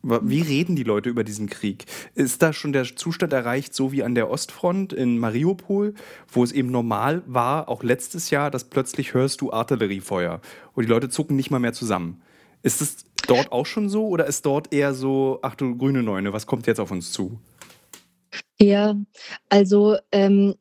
[0.02, 1.84] wie reden die Leute über diesen Krieg?
[2.14, 5.94] Ist da schon der Zustand erreicht, so wie an der Ostfront in Mariupol,
[6.28, 10.40] wo es eben normal war, auch letztes Jahr, dass plötzlich hörst du Artilleriefeuer
[10.74, 12.22] und die Leute zucken nicht mal mehr zusammen?
[12.62, 16.32] Ist es dort auch schon so oder ist dort eher so, ach du grüne Neune,
[16.32, 17.38] was kommt jetzt auf uns zu?
[18.58, 18.94] Ja,
[19.48, 20.54] also ähm,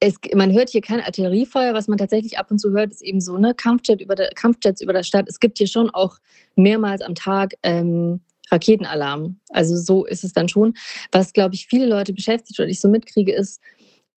[0.00, 1.74] es, man hört hier kein Artilleriefeuer.
[1.74, 4.80] Was man tatsächlich ab und zu hört, ist eben so ne Kampfjet über der, Kampfjets
[4.80, 5.28] über der Stadt.
[5.28, 6.16] Es gibt hier schon auch
[6.56, 9.38] mehrmals am Tag ähm, Raketenalarm.
[9.50, 10.74] Also so ist es dann schon.
[11.12, 13.60] Was, glaube ich, viele Leute beschäftigt oder ich so mitkriege, ist,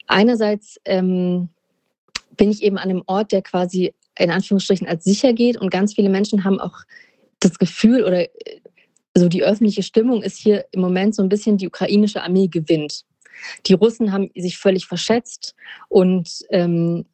[0.08, 1.50] einerseits ähm,
[2.36, 5.94] bin ich eben an einem Ort, der quasi in Anführungsstrichen als sicher geht und ganz
[5.94, 6.84] viele Menschen haben auch
[7.40, 8.60] das Gefühl oder äh,
[9.16, 13.06] so die öffentliche Stimmung ist hier im Moment so ein bisschen, die ukrainische Armee gewinnt.
[13.66, 15.56] Die Russen haben sich völlig verschätzt
[15.90, 17.06] und, ähm,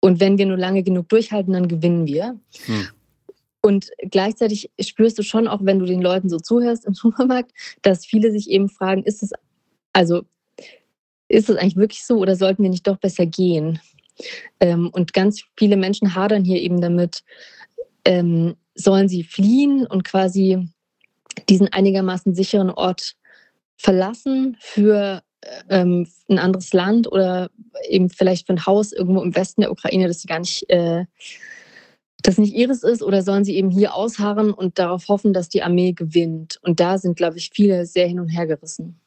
[0.00, 2.38] und wenn wir nur lange genug durchhalten, dann gewinnen wir.
[2.64, 2.88] Hm.
[3.62, 8.06] Und gleichzeitig spürst du schon auch, wenn du den Leuten so zuhörst im Supermarkt, dass
[8.06, 9.32] viele sich eben fragen, ist es
[9.92, 10.22] also
[11.28, 13.80] ist es eigentlich wirklich so oder sollten wir nicht doch besser gehen?
[14.58, 17.22] Ähm, und ganz viele Menschen hadern hier eben damit,
[18.04, 20.68] ähm, sollen sie fliehen und quasi
[21.48, 23.16] diesen einigermaßen sicheren Ort
[23.76, 25.22] verlassen für
[25.68, 27.50] ähm, ein anderes Land oder
[27.88, 31.04] eben vielleicht für ein Haus irgendwo im Westen der Ukraine, das sie gar nicht, äh,
[32.22, 35.62] das nicht ihres ist, oder sollen sie eben hier ausharren und darauf hoffen, dass die
[35.62, 36.58] Armee gewinnt?
[36.62, 38.98] Und da sind, glaube ich, viele sehr hin und her gerissen.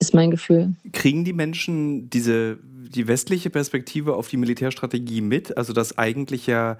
[0.00, 0.74] Ist mein Gefühl.
[0.92, 5.56] Kriegen die Menschen diese die westliche Perspektive auf die Militärstrategie mit?
[5.56, 6.78] Also dass eigentlich ja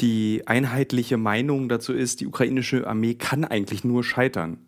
[0.00, 4.58] die einheitliche Meinung dazu ist, die ukrainische Armee kann eigentlich nur scheitern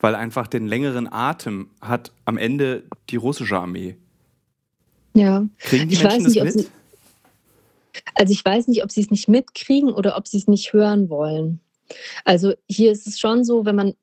[0.00, 3.96] weil einfach den längeren Atem hat am Ende die russische Armee.
[5.14, 5.46] Ja.
[5.58, 6.70] Kriegen die ich Menschen weiß nicht, das ob mit?
[8.14, 11.10] Also ich weiß nicht, ob sie es nicht mitkriegen oder ob sie es nicht hören
[11.10, 11.60] wollen.
[12.24, 13.94] Also hier ist es schon so, wenn man,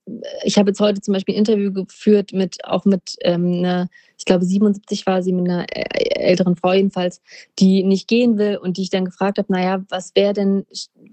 [0.44, 4.26] ich habe jetzt heute zum Beispiel ein Interview geführt mit auch mit ähm, einer, ich
[4.26, 7.22] glaube 77 war sie mit einer älteren Frau jedenfalls,
[7.60, 10.66] die nicht gehen will und die ich dann gefragt habe, naja, was wäre denn,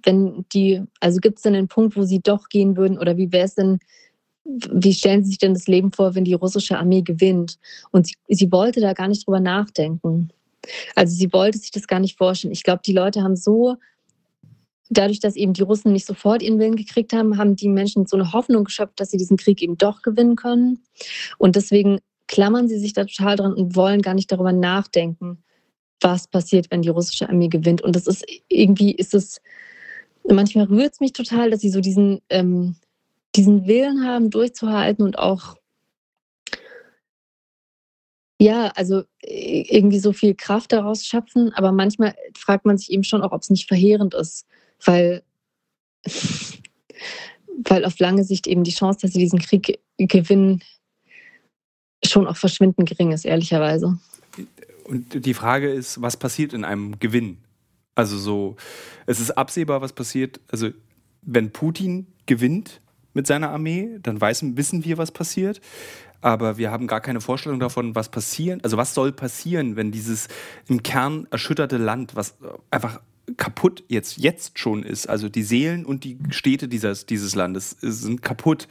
[0.02, 3.32] wenn die, also gibt es denn einen Punkt, wo sie doch gehen würden oder wie
[3.32, 3.78] wäre es denn,
[4.44, 7.58] wie stellen Sie sich denn das Leben vor, wenn die russische Armee gewinnt?
[7.92, 10.30] Und sie, sie wollte da gar nicht drüber nachdenken.
[10.94, 12.52] Also sie wollte sich das gar nicht vorstellen.
[12.52, 13.76] Ich glaube, die Leute haben so,
[14.90, 18.16] dadurch, dass eben die Russen nicht sofort ihren Willen gekriegt haben, haben die Menschen so
[18.16, 20.80] eine Hoffnung geschöpft, dass sie diesen Krieg eben doch gewinnen können.
[21.38, 25.42] Und deswegen klammern sie sich da total dran und wollen gar nicht darüber nachdenken,
[26.00, 27.82] was passiert, wenn die russische Armee gewinnt.
[27.82, 29.40] Und das ist irgendwie, ist es,
[30.28, 32.76] manchmal rührt es mich total, dass sie so diesen ähm,
[33.34, 35.56] diesen Willen haben, durchzuhalten und auch,
[38.42, 41.52] ja, also irgendwie so viel Kraft daraus schöpfen.
[41.54, 44.46] Aber manchmal fragt man sich eben schon auch, ob es nicht verheerend ist,
[44.84, 45.22] weil,
[47.64, 50.62] weil auf lange Sicht eben die Chance, dass sie diesen Krieg gewinnen,
[52.04, 54.00] schon auch verschwindend gering ist, ehrlicherweise.
[54.84, 57.38] Und die Frage ist, was passiert in einem Gewinn?
[57.94, 58.56] Also so,
[59.06, 60.40] es ist absehbar, was passiert.
[60.50, 60.70] Also
[61.20, 62.80] wenn Putin gewinnt,
[63.14, 65.60] mit seiner Armee, dann weiß, wissen wir, was passiert.
[66.22, 70.28] Aber wir haben gar keine Vorstellung davon, was passieren, also was soll passieren, wenn dieses
[70.68, 72.36] im Kern erschütterte Land, was
[72.70, 73.00] einfach
[73.36, 78.22] kaputt jetzt, jetzt schon ist, also die Seelen und die Städte dieses, dieses Landes sind
[78.22, 78.68] kaputt.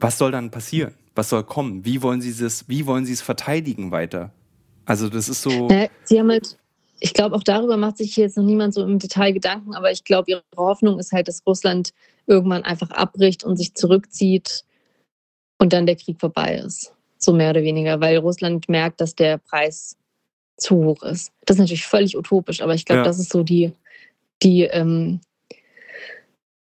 [0.00, 0.94] Was soll dann passieren?
[1.14, 1.84] Was soll kommen?
[1.84, 4.32] Wie wollen Sie es, wie wollen Sie es verteidigen weiter?
[4.84, 5.68] Also das ist so.
[6.04, 6.56] Sie haben halt
[7.00, 10.04] ich glaube, auch darüber macht sich jetzt noch niemand so im Detail Gedanken, aber ich
[10.04, 11.92] glaube, ihre Hoffnung ist halt, dass Russland
[12.26, 14.64] irgendwann einfach abbricht und sich zurückzieht
[15.58, 16.92] und dann der Krieg vorbei ist.
[17.18, 19.96] So mehr oder weniger, weil Russland merkt, dass der Preis
[20.56, 21.32] zu hoch ist.
[21.44, 23.04] Das ist natürlich völlig utopisch, aber ich glaube, ja.
[23.04, 23.72] das ist so die,
[24.42, 25.20] die, ähm,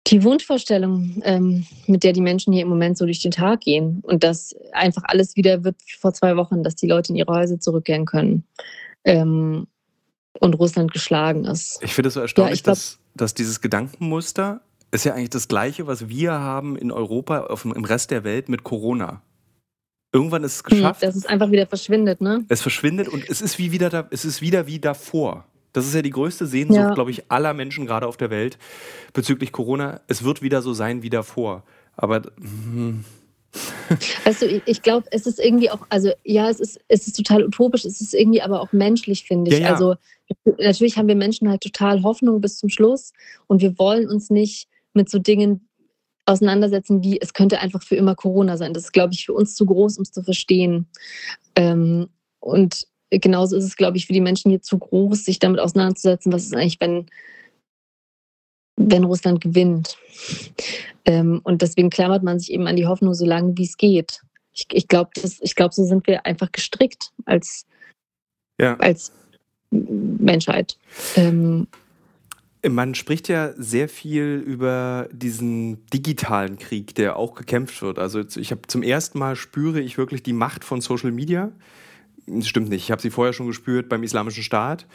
[0.08, 4.02] die Wunschvorstellung, ähm, mit der die Menschen hier im Moment so durch den Tag gehen.
[4.04, 7.34] Und dass einfach alles wieder wird wie vor zwei Wochen, dass die Leute in ihre
[7.34, 8.44] Häuser zurückkehren können.
[9.04, 9.68] Ähm,
[10.40, 11.80] und Russland geschlagen ist.
[11.82, 14.62] Ich finde es so erstaunlich, ja, glaub, dass, dass dieses Gedankenmuster
[14.96, 18.50] ist ja eigentlich das gleiche, was wir haben in Europa, auf, im Rest der Welt
[18.50, 19.22] mit Corona.
[20.12, 21.04] Irgendwann ist es hm, geschafft.
[21.04, 22.46] Dass es einfach wieder verschwindet, ne?
[22.48, 25.46] Es verschwindet und es ist wie wieder da, es ist wieder wie davor.
[25.74, 26.94] Das ist ja die größte Sehnsucht, ja.
[26.94, 28.58] glaube ich, aller Menschen gerade auf der Welt
[29.12, 30.00] bezüglich Corona.
[30.08, 31.64] Es wird wieder so sein wie davor.
[31.98, 33.04] Aber hm,
[34.24, 37.46] Weißt du, ich glaube, es ist irgendwie auch, also ja, es ist, es ist total
[37.46, 39.60] utopisch, es ist irgendwie aber auch menschlich, finde ich.
[39.60, 39.74] Ja, ja.
[39.74, 39.96] Also
[40.58, 43.14] natürlich haben wir Menschen halt total Hoffnung bis zum Schluss
[43.48, 45.68] und wir wollen uns nicht mit so Dingen
[46.26, 48.74] auseinandersetzen, wie es könnte einfach für immer Corona sein.
[48.74, 50.88] Das ist, glaube ich, für uns zu groß, um es zu verstehen.
[51.56, 55.60] Ähm, und genauso ist es, glaube ich, für die Menschen hier zu groß, sich damit
[55.60, 57.06] auseinanderzusetzen, was ist eigentlich, wenn,
[58.78, 59.98] wenn Russland gewinnt.
[61.06, 64.22] Ähm, und deswegen klammert man sich eben an die Hoffnung so lange, wie es geht.
[64.52, 65.12] Ich, ich glaube,
[65.56, 67.66] glaub, so sind wir einfach gestrickt als,
[68.60, 68.76] ja.
[68.78, 69.12] als
[69.70, 70.78] Menschheit.
[71.16, 71.68] Ähm,
[72.70, 78.00] man spricht ja sehr viel über diesen digitalen Krieg, der auch gekämpft wird.
[78.00, 81.52] Also ich habe zum ersten Mal spüre ich wirklich die Macht von Social Media.
[82.28, 82.84] Das stimmt nicht.
[82.84, 84.88] Ich habe sie vorher schon gespürt beim Islamischen Staat.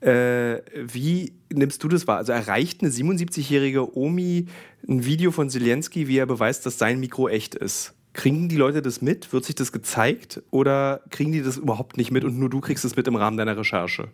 [0.00, 2.18] Äh, wie nimmst du das wahr?
[2.18, 4.46] Also erreicht eine 77-jährige Omi
[4.86, 7.94] ein Video von Zelensky, wie er beweist, dass sein Mikro echt ist?
[8.12, 9.32] Kriegen die Leute das mit?
[9.32, 10.42] Wird sich das gezeigt?
[10.50, 13.38] Oder kriegen die das überhaupt nicht mit und nur du kriegst es mit im Rahmen
[13.38, 14.08] deiner Recherche?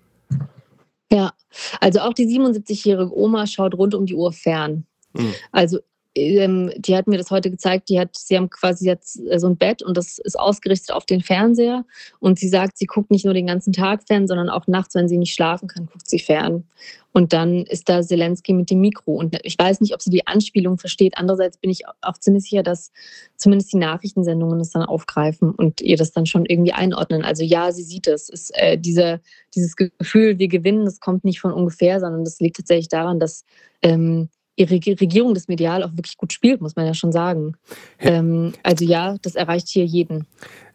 [1.12, 1.32] Ja,
[1.80, 4.86] also auch die 77-jährige Oma schaut rund um die Uhr fern.
[5.12, 5.34] Mhm.
[5.50, 5.80] Also
[6.14, 9.48] ähm, die hat mir das heute gezeigt, die hat, sie haben quasi jetzt äh, so
[9.48, 11.84] ein Bett und das ist ausgerichtet auf den Fernseher.
[12.18, 15.08] Und sie sagt, sie guckt nicht nur den ganzen Tag fern, sondern auch nachts, wenn
[15.08, 16.64] sie nicht schlafen kann, guckt sie fern.
[17.12, 19.12] Und dann ist da Zelensky mit dem Mikro.
[19.12, 21.14] Und ich weiß nicht, ob sie die Anspielung versteht.
[21.16, 22.92] Andererseits bin ich auch ziemlich sicher, dass
[23.36, 27.24] zumindest die Nachrichtensendungen das dann aufgreifen und ihr das dann schon irgendwie einordnen.
[27.24, 28.28] Also ja, sie sieht es.
[28.28, 29.20] es äh, diese,
[29.54, 33.44] dieses Gefühl, wir gewinnen, das kommt nicht von ungefähr, sondern das liegt tatsächlich daran, dass
[33.82, 34.28] ähm,
[34.60, 37.54] ihre Regierung das medial auch wirklich gut spielt, muss man ja schon sagen.
[37.98, 40.26] Ähm, also ja, das erreicht hier jeden,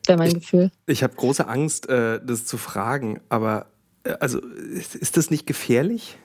[0.07, 0.71] wäre mein ich, Gefühl.
[0.87, 3.67] Ich habe große Angst, äh, das zu fragen, aber
[4.03, 6.17] äh, also ist das nicht gefährlich?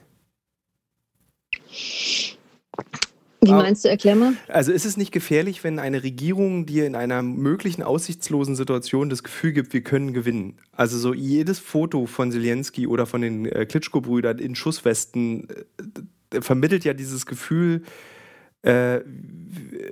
[3.43, 4.35] Wie meinst du, erklär?
[4.49, 9.23] Also ist es nicht gefährlich, wenn eine Regierung dir in einer möglichen aussichtslosen Situation das
[9.23, 10.59] Gefühl gibt, wir können gewinnen?
[10.73, 15.55] Also so jedes Foto von Zelensky oder von den äh, Klitschko-Brüdern in Schusswesten äh,
[16.41, 17.83] vermittelt ja dieses Gefühl,
[18.63, 19.01] äh,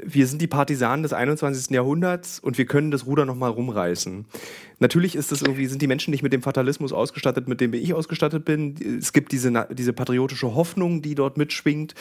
[0.04, 1.70] wir sind die Partisanen des 21.
[1.70, 4.26] Jahrhunderts und wir können das Ruder nochmal rumreißen.
[4.78, 7.94] Natürlich ist das irgendwie, sind die Menschen nicht mit dem Fatalismus ausgestattet, mit dem ich
[7.94, 8.74] ausgestattet bin.
[8.98, 11.94] Es gibt diese, diese patriotische Hoffnung, die dort mitschwingt,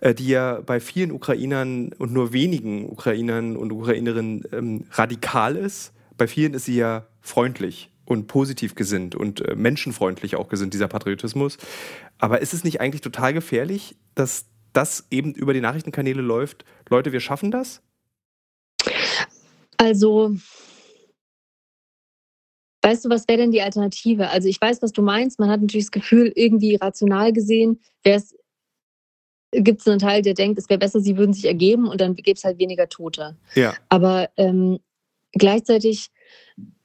[0.00, 5.92] äh, die ja bei vielen Ukrainern und nur wenigen Ukrainern und Ukrainerinnen ähm, radikal ist.
[6.16, 10.88] Bei vielen ist sie ja freundlich und positiv gesinnt und äh, menschenfreundlich auch gesinnt, dieser
[10.88, 11.58] Patriotismus.
[12.18, 17.12] Aber ist es nicht eigentlich total gefährlich, dass das eben über die Nachrichtenkanäle läuft, Leute,
[17.12, 17.80] wir schaffen das?
[19.76, 20.34] Also,
[22.82, 24.28] weißt du, was wäre denn die Alternative?
[24.28, 25.38] Also ich weiß, was du meinst.
[25.38, 27.80] Man hat natürlich das Gefühl, irgendwie rational gesehen,
[29.52, 32.14] gibt es einen Teil, der denkt, es wäre besser, sie würden sich ergeben und dann
[32.14, 33.36] gäbe es halt weniger Tote.
[33.54, 33.74] Ja.
[33.88, 34.80] Aber ähm,
[35.32, 36.08] gleichzeitig,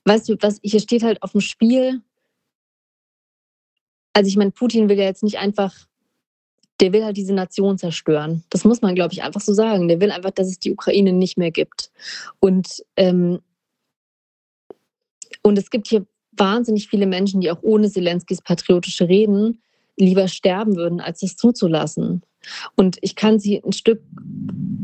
[0.10, 2.02] weißt du, was hier steht halt auf dem Spiel.
[4.14, 5.74] Also ich meine, Putin will ja jetzt nicht einfach
[6.80, 8.44] der will halt diese Nation zerstören.
[8.50, 9.88] Das muss man, glaube ich, einfach so sagen.
[9.88, 11.92] Der will einfach, dass es die Ukraine nicht mehr gibt.
[12.40, 13.40] Und, ähm,
[15.44, 19.62] und es gibt hier wahnsinnig viele Menschen, die auch ohne Zelenskys patriotische Reden
[19.98, 22.22] lieber sterben würden, als das zuzulassen.
[22.76, 24.02] Und ich kann sie ein Stück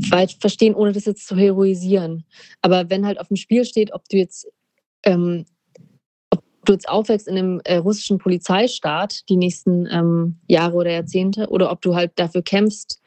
[0.09, 2.25] weit verstehen, ohne das jetzt zu heroisieren.
[2.61, 4.47] Aber wenn halt auf dem Spiel steht, ob du jetzt
[5.05, 5.45] ähm,
[6.65, 11.71] du jetzt aufwächst in einem äh, russischen Polizeistaat die nächsten ähm, Jahre oder Jahrzehnte oder
[11.71, 12.99] ob du halt dafür kämpfst,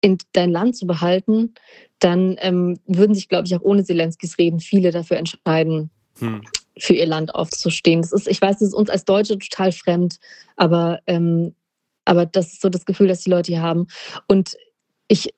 [0.00, 1.54] in dein Land zu behalten,
[1.98, 6.42] dann ähm, würden sich, glaube ich, auch ohne Zelenskis Reden viele dafür entscheiden, hm.
[6.78, 8.02] für ihr Land aufzustehen.
[8.02, 10.18] Das ist, ich weiß, das ist uns als Deutsche total fremd,
[10.56, 11.54] aber, ähm,
[12.04, 13.88] aber das ist so das Gefühl, das die Leute hier haben.
[14.28, 14.56] Und
[15.08, 15.34] ich,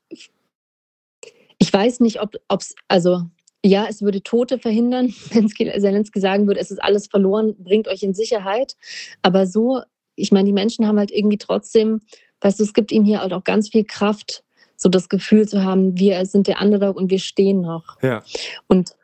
[1.59, 3.23] ich weiß nicht, ob es, also
[3.65, 8.03] ja, es würde Tote verhindern, wenn Zelensky sagen würde, es ist alles verloren, bringt euch
[8.03, 8.77] in Sicherheit.
[9.23, 9.83] Aber so,
[10.15, 12.01] ich meine, die Menschen haben halt irgendwie trotzdem,
[12.41, 14.45] weißt du, es gibt ihm hier halt auch ganz viel Kraft,
[14.77, 18.01] so das Gefühl zu haben, wir sind der Underdog und wir stehen noch.
[18.01, 18.23] Ja.
[18.69, 18.95] Und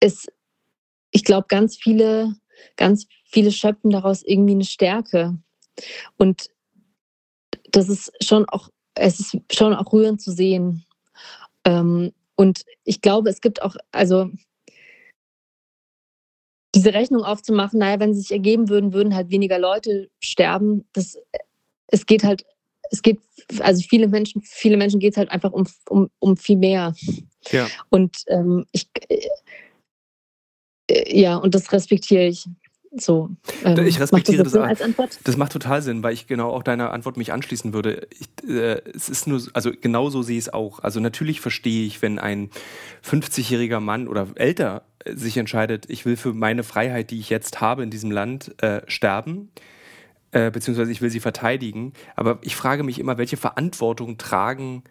[0.00, 0.26] es,
[1.12, 2.34] ich glaube, ganz viele,
[2.76, 5.38] ganz viele schöpfen daraus irgendwie eine Stärke.
[6.16, 6.50] Und
[7.70, 10.84] das ist schon auch, es ist schon auch rührend zu sehen.
[11.64, 14.30] Ähm, und ich glaube, es gibt auch, also
[16.74, 20.84] diese Rechnung aufzumachen, naja, wenn sie sich ergeben würden, würden halt weniger Leute sterben.
[20.92, 21.16] Das,
[21.86, 22.44] es geht halt,
[22.90, 23.20] es geht,
[23.60, 26.94] also viele Menschen, viele Menschen geht es halt einfach um, um, um viel mehr.
[27.50, 27.68] Ja.
[27.90, 28.88] Und ähm, ich,
[30.88, 32.46] äh, ja, und das respektiere ich.
[32.96, 33.30] So,
[33.64, 35.18] ähm, ich respektiere das, das als Antwort?
[35.24, 38.06] Das macht total Sinn, weil ich genau auch deiner Antwort mich anschließen würde.
[38.10, 40.78] Ich, äh, es ist nur, also genau so sehe ich es auch.
[40.80, 42.50] Also natürlich verstehe ich, wenn ein
[43.04, 47.60] 50-jähriger Mann oder älter äh, sich entscheidet, ich will für meine Freiheit, die ich jetzt
[47.60, 49.50] habe in diesem Land, äh, sterben,
[50.30, 51.92] äh, beziehungsweise ich will sie verteidigen.
[52.14, 54.84] Aber ich frage mich immer, welche Verantwortung tragen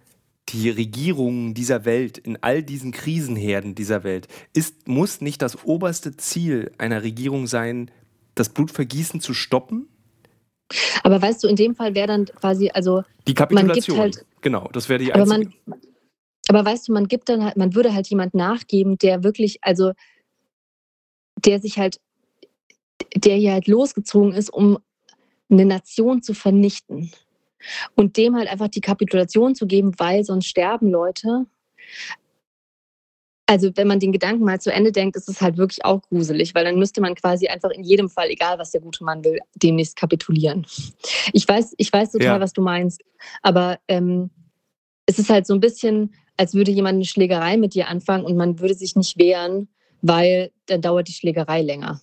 [0.50, 6.16] die Regierungen dieser Welt, in all diesen Krisenherden dieser Welt, ist, muss nicht das oberste
[6.18, 7.90] Ziel einer Regierung sein,
[8.36, 9.88] das Blutvergießen zu stoppen?
[11.04, 13.04] Aber weißt du, in dem Fall wäre dann quasi, also.
[13.28, 13.98] Die Kapitulation.
[13.98, 15.34] Halt, genau, das wäre die einzige.
[15.34, 15.80] Aber, man,
[16.50, 19.92] aber weißt du, man gibt dann halt, man würde halt jemand nachgeben, der wirklich, also,
[21.38, 22.00] der sich halt,
[23.16, 24.80] der hier halt losgezogen ist, um
[25.50, 27.12] eine Nation zu vernichten
[27.96, 31.46] und dem halt einfach die Kapitulation zu geben, weil sonst sterben Leute.
[33.46, 36.56] Also wenn man den Gedanken mal zu Ende denkt, ist es halt wirklich auch gruselig,
[36.56, 39.40] weil dann müsste man quasi einfach in jedem Fall, egal was der gute Mann will,
[39.56, 40.66] demnächst kapitulieren.
[41.34, 42.40] Ich weiß, ich weiß total, ja.
[42.40, 43.02] was du meinst,
[43.42, 44.30] aber ähm,
[45.06, 48.38] es ist halt so ein bisschen, als würde jemand eine Schlägerei mit dir anfangen und
[48.38, 49.68] man würde sich nicht wehren,
[50.02, 52.02] weil dann dauert die Schlägerei länger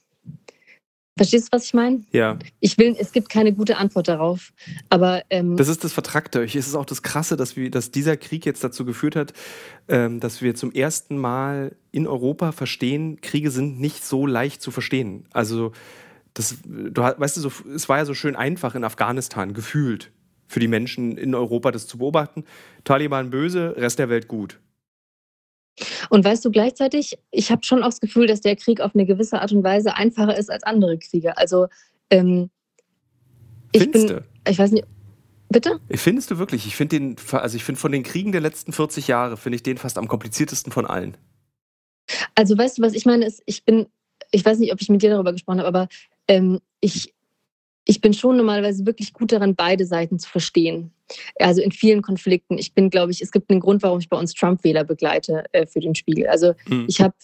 [1.21, 2.01] Verstehst du, was ich meine?
[2.13, 2.39] Ja.
[2.61, 4.55] Ich will, es gibt keine gute Antwort darauf.
[4.89, 6.43] Aber ähm, das ist das Vertrackte.
[6.45, 9.35] Es ist auch das Krasse, dass, wir, dass dieser Krieg jetzt dazu geführt hat,
[9.87, 14.71] ähm, dass wir zum ersten Mal in Europa verstehen, Kriege sind nicht so leicht zu
[14.71, 15.27] verstehen.
[15.35, 15.73] Also,
[16.33, 20.13] das, du weißt du, so, es war ja so schön einfach in Afghanistan, gefühlt
[20.49, 22.45] für die Menschen in Europa das zu beobachten.
[22.85, 24.59] Taliban böse, Rest der Welt gut.
[26.11, 29.07] Und weißt du gleichzeitig, ich habe schon auch das Gefühl, dass der Krieg auf eine
[29.07, 31.39] gewisse Art und Weise einfacher ist als andere Kriege.
[31.39, 31.69] Also
[32.11, 32.51] ähm,
[33.71, 34.87] ich Findest bin, ich weiß nicht,
[35.49, 35.79] bitte?
[35.89, 36.67] Findest du wirklich?
[36.67, 39.63] Ich finde den, also ich finde von den Kriegen der letzten 40 Jahre finde ich
[39.63, 41.17] den fast am kompliziertesten von allen.
[42.35, 43.87] Also weißt du, was ich meine ist, ich bin,
[44.33, 45.89] ich weiß nicht, ob ich mit dir darüber gesprochen habe, aber
[46.27, 47.15] ähm, ich
[47.85, 50.93] ich bin schon normalerweise wirklich gut daran, beide Seiten zu verstehen.
[51.39, 52.59] Also in vielen Konflikten.
[52.59, 55.67] Ich bin, glaube ich, es gibt einen Grund, warum ich bei uns Trump-Wähler begleite äh,
[55.67, 56.29] für den Spiegel.
[56.29, 56.87] Also mhm.
[56.89, 57.15] ich habe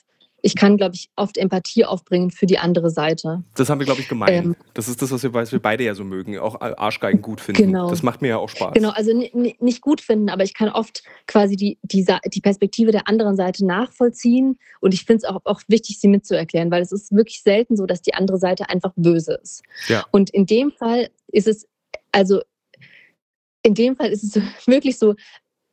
[0.46, 3.42] ich kann, glaube ich, oft Empathie aufbringen für die andere Seite.
[3.56, 4.30] Das haben wir, glaube ich, gemeint.
[4.30, 7.40] Ähm, das ist das, was wir, was wir beide ja so mögen, auch Arschgeigen gut
[7.40, 7.62] finden.
[7.64, 7.90] Genau.
[7.90, 8.74] Das macht mir ja auch Spaß.
[8.74, 13.08] Genau, also nicht gut finden, aber ich kann oft quasi die, die, die Perspektive der
[13.08, 17.10] anderen Seite nachvollziehen und ich finde es auch, auch wichtig, sie mitzuerklären, weil es ist
[17.10, 19.64] wirklich selten so, dass die andere Seite einfach böse ist.
[19.88, 20.04] Ja.
[20.12, 21.66] Und in dem Fall ist es,
[22.12, 22.40] also
[23.64, 25.16] in dem Fall ist es wirklich so,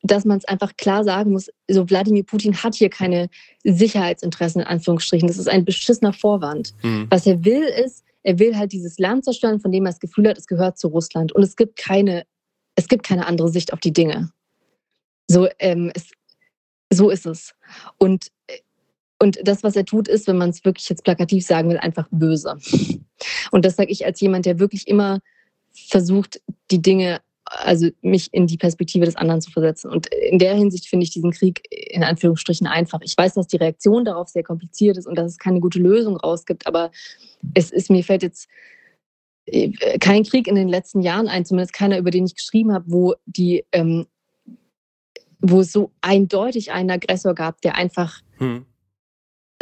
[0.04, 3.30] dass man es einfach klar sagen muss, so Wladimir Putin hat hier keine
[3.64, 5.28] Sicherheitsinteressen in Anführungsstrichen.
[5.28, 6.74] Das ist ein beschissener Vorwand.
[6.84, 7.08] Mhm.
[7.10, 10.28] Was er will ist, er will halt dieses Land zerstören, von dem er das Gefühl
[10.28, 11.32] hat, es gehört zu Russland.
[11.32, 12.26] Und es gibt keine,
[12.76, 14.30] es gibt keine andere Sicht auf die Dinge.
[15.28, 16.12] So, ähm, es,
[16.92, 17.54] so ist es.
[17.98, 18.28] Und,
[19.20, 22.08] und das, was er tut, ist, wenn man es wirklich jetzt plakativ sagen will, einfach
[22.12, 22.58] böse.
[23.52, 25.20] Und das sage ich als jemand, der wirklich immer
[25.72, 26.42] versucht,
[26.72, 27.22] die Dinge
[27.60, 29.90] also mich in die Perspektive des anderen zu versetzen.
[29.92, 33.00] Und in der Hinsicht finde ich diesen Krieg in Anführungsstrichen einfach.
[33.04, 36.18] Ich weiß, dass die Reaktion darauf sehr kompliziert ist und dass es keine gute Lösung
[36.18, 36.92] rausgibt, aber
[37.54, 38.48] es ist, mir fällt jetzt
[39.46, 42.86] äh, kein Krieg in den letzten Jahren ein, zumindest keiner, über den ich geschrieben habe,
[42.88, 44.08] wo die, ähm,
[45.40, 48.66] wo es so eindeutig einen Aggressor gab, der einfach hm.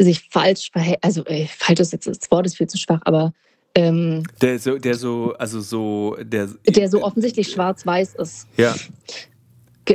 [0.00, 0.98] sich falsch verhält.
[1.02, 3.32] Also äh, falsch ist jetzt das Wort ist viel zu schwach, aber
[3.74, 8.46] ähm, der so, der so, also so, der, der so offensichtlich schwarz-weiß ist.
[8.56, 8.74] Ja.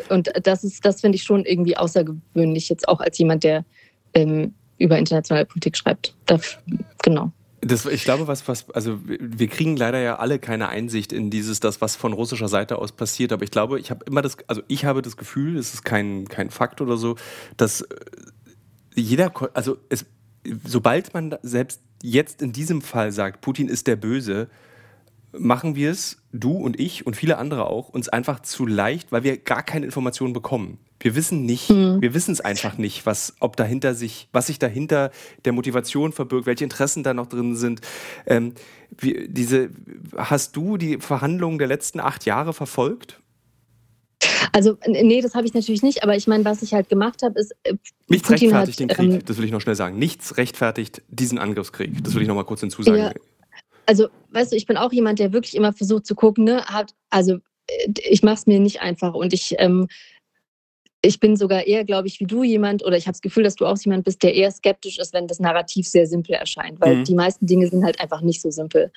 [0.10, 3.66] Und das ist, das finde ich schon irgendwie außergewöhnlich, jetzt auch als jemand, der
[4.14, 6.16] ähm, über internationale Politik schreibt.
[6.26, 6.58] Das,
[7.04, 7.32] genau.
[7.62, 11.60] Das, ich glaube, was, was, also wir kriegen leider ja alle keine Einsicht in dieses,
[11.60, 13.32] das, was von russischer Seite aus passiert.
[13.32, 16.28] Aber ich glaube, ich habe immer das, also ich habe das Gefühl, es ist kein,
[16.28, 17.16] kein Fakt oder so,
[17.58, 17.88] dass
[18.94, 20.06] jeder, also es,
[20.66, 24.50] sobald man selbst jetzt in diesem Fall sagt, Putin ist der Böse,
[25.34, 29.24] machen wir es, du und ich und viele andere auch, uns einfach zu leicht, weil
[29.24, 30.80] wir gar keine Informationen bekommen.
[31.00, 32.02] Wir wissen nicht, mhm.
[32.02, 35.12] wir wissen es einfach nicht, was, ob dahinter sich, was sich dahinter
[35.46, 37.82] der Motivation verbirgt, welche Interessen da noch drin sind.
[38.26, 38.54] Ähm,
[38.98, 39.70] wie, diese,
[40.16, 43.22] hast du die Verhandlungen der letzten acht Jahre verfolgt?
[44.52, 47.40] Also, nee, das habe ich natürlich nicht, aber ich meine, was ich halt gemacht habe,
[47.40, 47.56] ist.
[47.64, 47.74] Äh,
[48.08, 49.98] Nichts Putin rechtfertigt hat, den Krieg, ähm, das will ich noch schnell sagen.
[49.98, 52.04] Nichts rechtfertigt diesen Angriffskrieg.
[52.04, 53.00] Das will ich noch mal kurz hinzusagen.
[53.00, 53.14] Ja,
[53.86, 56.94] also, weißt du, ich bin auch jemand, der wirklich immer versucht zu gucken, ne, hat,
[57.10, 57.38] also
[57.68, 59.88] äh, ich mache es mir nicht einfach und ich ähm,
[61.08, 63.56] ich bin sogar eher, glaube ich, wie du jemand, oder ich habe das Gefühl, dass
[63.56, 66.98] du auch jemand bist, der eher skeptisch ist, wenn das Narrativ sehr simpel erscheint, weil
[66.98, 67.04] mhm.
[67.06, 68.92] die meisten Dinge sind halt einfach nicht so simpel.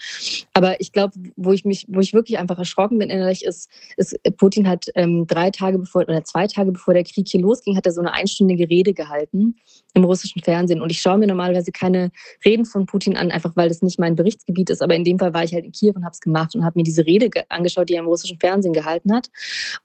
[0.52, 4.18] Aber ich glaube, wo ich mich, wo ich wirklich einfach erschrocken bin innerlich, ist, ist
[4.36, 7.86] Putin hat ähm, drei Tage bevor oder zwei Tage bevor der Krieg hier losging, hat
[7.86, 9.54] er so eine einstündige Rede gehalten
[9.94, 10.80] im russischen Fernsehen.
[10.80, 12.10] Und ich schaue mir normalerweise keine
[12.44, 14.82] Reden von Putin an, einfach weil das nicht mein Berichtsgebiet ist.
[14.82, 16.78] Aber in dem Fall war ich halt in Kiew und habe es gemacht und habe
[16.78, 19.30] mir diese Rede angeschaut, die er im russischen Fernsehen gehalten hat.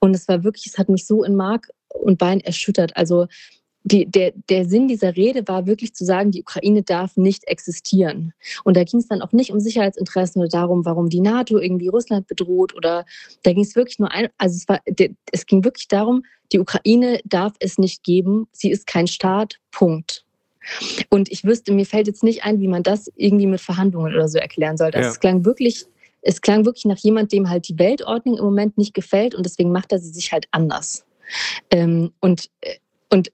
[0.00, 1.68] Und es war wirklich, es hat mich so in Mark
[2.02, 2.96] und Bein erschüttert.
[2.96, 3.26] Also
[3.86, 8.32] die, der, der Sinn dieser Rede war wirklich zu sagen, die Ukraine darf nicht existieren.
[8.64, 11.86] Und da ging es dann auch nicht um Sicherheitsinteressen oder darum, warum die NATO irgendwie
[11.86, 13.06] Russland bedroht oder
[13.44, 14.80] da ging es wirklich nur ein, also es war,
[15.30, 20.24] es ging wirklich darum, die Ukraine darf es nicht geben, sie ist kein Staat, Punkt.
[21.08, 24.28] Und ich wüsste, mir fällt jetzt nicht ein, wie man das irgendwie mit Verhandlungen oder
[24.28, 24.98] so erklären sollte.
[24.98, 25.12] Also ja.
[25.12, 25.86] Es klang wirklich,
[26.22, 29.70] es klang wirklich nach jemand, dem halt die Weltordnung im Moment nicht gefällt und deswegen
[29.70, 31.04] macht er sie sich halt anders.
[31.70, 32.76] Ähm, und, äh,
[33.10, 33.30] und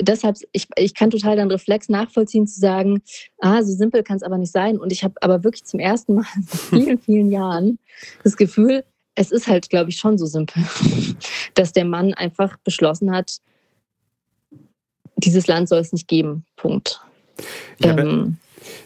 [0.00, 3.02] deshalb, ich, ich kann total den Reflex nachvollziehen, zu sagen,
[3.38, 4.78] ah, so simpel kann es aber nicht sein.
[4.78, 7.78] Und ich habe aber wirklich zum ersten Mal in vielen, vielen Jahren
[8.24, 8.84] das Gefühl,
[9.14, 10.62] es ist halt, glaube ich, schon so simpel,
[11.54, 13.38] dass der Mann einfach beschlossen hat,
[15.16, 16.44] dieses Land soll es nicht geben.
[16.56, 17.00] Punkt.
[17.78, 18.38] Ja, ähm,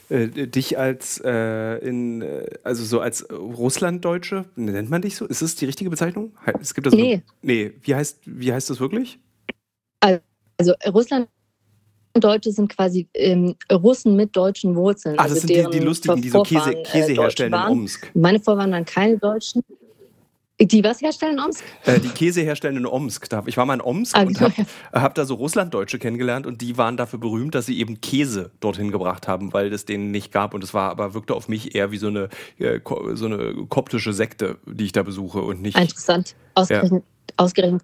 [0.09, 5.27] äh, dich als äh, in, äh, also so als Russlanddeutsche, nennt man dich so?
[5.27, 6.33] Ist das die richtige Bezeichnung?
[6.61, 7.23] Es gibt das nee.
[7.43, 9.19] nee, wie heißt, wie heißt das wirklich?
[10.57, 11.29] Also Russland
[12.21, 15.19] Deutsche sind quasi ähm, Russen mit deutschen Wurzeln.
[15.19, 18.11] Ah, das also sind die, die lustigen, die so Käse, äh, Käse herstellen in Omsk.
[18.15, 19.63] Meine Vorfahren waren keine Deutschen.
[20.61, 21.65] Die was herstellen in Omsk?
[21.85, 23.29] Äh, die Käse herstellen in Omsk.
[23.47, 24.55] Ich war mal in Omsk also, und habe
[24.93, 28.93] hab da so Russlanddeutsche kennengelernt und die waren dafür berühmt, dass sie eben Käse dorthin
[28.93, 30.55] gebracht haben, weil es denen nicht gab.
[30.55, 32.29] Und es war aber wirkte auf mich eher wie so eine,
[32.59, 32.79] äh,
[33.15, 35.77] so eine koptische Sekte, die ich da besuche und nicht.
[35.77, 36.37] Interessant.
[36.55, 37.35] Ausgerechnet, ja.
[37.37, 37.83] ausgerechnet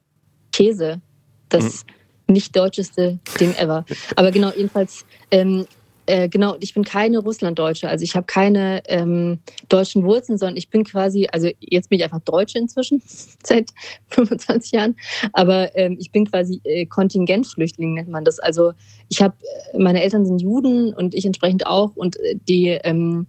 [0.53, 1.01] Käse.
[1.49, 1.85] Das
[2.29, 2.35] mhm.
[2.35, 3.85] nicht deutscheste Ding ever.
[4.14, 5.66] Aber genau, jedenfalls ähm,
[6.11, 7.89] äh, genau, ich bin keine Russlanddeutsche.
[7.89, 9.39] Also ich habe keine ähm,
[9.69, 13.01] deutschen Wurzeln, sondern ich bin quasi, also jetzt bin ich einfach Deutsche inzwischen,
[13.45, 13.71] seit
[14.09, 14.97] 25 Jahren,
[15.33, 18.41] aber ähm, ich bin quasi äh, Kontingentflüchtling, nennt man das.
[18.41, 18.73] Also
[19.09, 19.37] ich habe,
[19.73, 23.29] äh, meine Eltern sind Juden und ich entsprechend auch und äh, die ähm,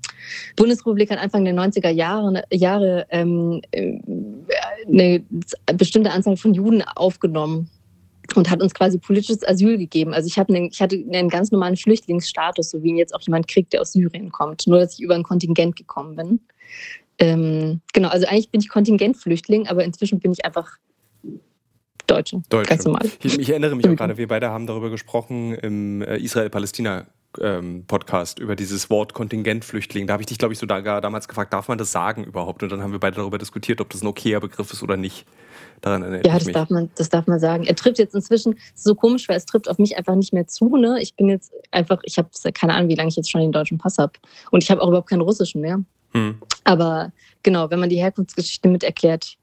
[0.55, 3.99] Bundesrepublik hat Anfang der 90er Jahre, Jahre ähm, äh,
[4.87, 5.23] eine
[5.77, 7.69] bestimmte Anzahl von Juden aufgenommen
[8.35, 10.13] und hat uns quasi politisches Asyl gegeben.
[10.13, 13.73] Also ich, einen, ich hatte einen ganz normalen Flüchtlingsstatus, so wie jetzt auch jemand kriegt,
[13.73, 14.67] der aus Syrien kommt.
[14.67, 16.39] Nur, dass ich über ein Kontingent gekommen bin.
[17.19, 20.77] Ähm, genau, also eigentlich bin ich Kontingentflüchtling, aber inzwischen bin ich einfach
[22.07, 22.41] Deutsche.
[22.49, 22.69] Deutsche.
[22.69, 23.09] Ganz normal.
[23.23, 27.07] Ich, ich erinnere mich auch gerade, wir beide haben darüber gesprochen im äh, Israel-Palästina
[27.39, 30.07] ähm, Podcast über dieses Wort Kontingentflüchtling.
[30.07, 32.63] Da habe ich dich, glaube ich, sogar damals gefragt, darf man das sagen überhaupt?
[32.63, 35.25] Und dann haben wir beide darüber diskutiert, ob das ein okayer Begriff ist oder nicht.
[35.81, 36.53] Daran erinnere ja, das mich.
[36.53, 37.65] darf man, das darf man sagen.
[37.65, 40.77] Er trifft jetzt inzwischen so komisch, weil es trifft auf mich einfach nicht mehr zu.
[40.77, 40.99] Ne?
[41.01, 43.79] Ich bin jetzt einfach, ich habe keine Ahnung, wie lange ich jetzt schon den deutschen
[43.79, 44.13] Pass habe.
[44.51, 45.83] Und ich habe auch überhaupt keinen russischen mehr.
[46.13, 46.35] Hm.
[46.63, 47.11] Aber
[47.41, 49.37] genau, wenn man die Herkunftsgeschichte mit erklärt,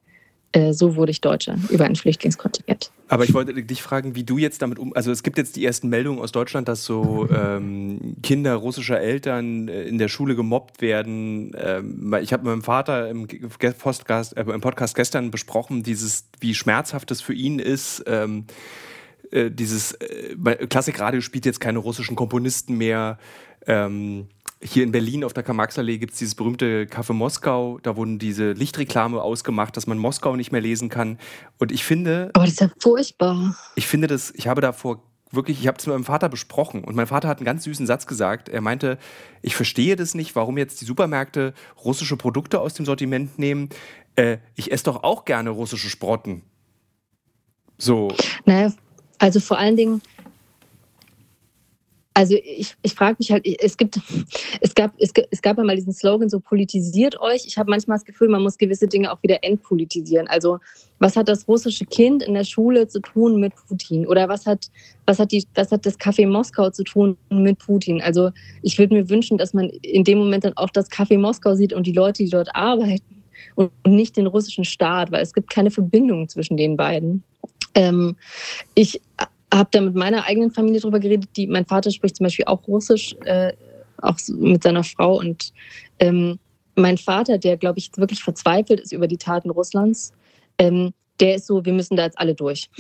[0.71, 2.91] so wurde ich Deutsche über ein Flüchtlingskontingent.
[3.09, 4.95] Aber ich wollte dich fragen, wie du jetzt damit um.
[4.95, 9.69] Also es gibt jetzt die ersten Meldungen aus Deutschland, dass so ähm, Kinder russischer Eltern
[9.69, 11.53] äh, in der Schule gemobbt werden.
[11.57, 16.55] Ähm, ich habe mit meinem Vater im Podcast, äh, im Podcast gestern besprochen, dieses, wie
[16.55, 18.05] schmerzhaft es für ihn ist.
[18.07, 18.45] Ähm,
[19.31, 23.19] äh, dieses äh, Klassikradio spielt jetzt keine russischen Komponisten mehr.
[23.67, 24.29] Ähm,
[24.63, 27.79] hier in Berlin auf der Karl-Marx-Allee gibt es dieses berühmte Café Moskau.
[27.83, 31.19] Da wurden diese Lichtreklame ausgemacht, dass man Moskau nicht mehr lesen kann.
[31.59, 32.31] Und ich finde.
[32.35, 33.57] Aber das ist ja furchtbar.
[33.77, 36.97] Ich finde das, ich habe davor wirklich, ich habe es mit meinem Vater besprochen und
[36.97, 38.49] mein Vater hat einen ganz süßen Satz gesagt.
[38.49, 38.99] Er meinte,
[39.43, 41.55] ich verstehe das nicht, warum jetzt die Supermärkte
[41.85, 43.69] russische Produkte aus dem Sortiment nehmen.
[44.17, 46.43] Äh, ich esse doch auch gerne russische Sprotten.
[47.77, 48.09] So.
[48.47, 48.73] Naja,
[49.19, 50.03] also vor allen Dingen,
[52.19, 54.01] also ich, ich frage mich halt, es gibt,
[54.61, 57.47] es gab, es, es gab einmal diesen Slogan, so politisiert euch.
[57.47, 60.27] Ich habe manchmal das Gefühl, man muss gewisse Dinge auch wieder entpolitisieren.
[60.27, 60.59] Also
[60.99, 64.05] was hat das russische Kind in der Schule zu tun mit Putin?
[64.05, 64.67] Oder was hat,
[65.07, 68.03] was hat, die, was hat das Café Moskau zu tun mit Putin?
[68.03, 71.55] Also ich würde mir wünschen, dass man in dem Moment dann auch das Café Moskau
[71.55, 73.23] sieht und die Leute, die dort arbeiten
[73.55, 77.23] und nicht den russischen Staat, weil es gibt keine Verbindung zwischen den beiden.
[77.77, 78.17] Ähm,
[78.75, 79.01] ich
[79.53, 81.31] habe da mit meiner eigenen Familie drüber geredet.
[81.37, 83.53] Die, mein Vater spricht zum Beispiel auch Russisch, äh,
[83.99, 85.19] auch mit seiner Frau.
[85.19, 85.53] Und
[85.99, 86.39] ähm,
[86.75, 90.13] mein Vater, der, glaube ich, wirklich verzweifelt ist über die Taten Russlands,
[90.59, 92.71] ähm, der ist so, wir müssen da jetzt alle durch.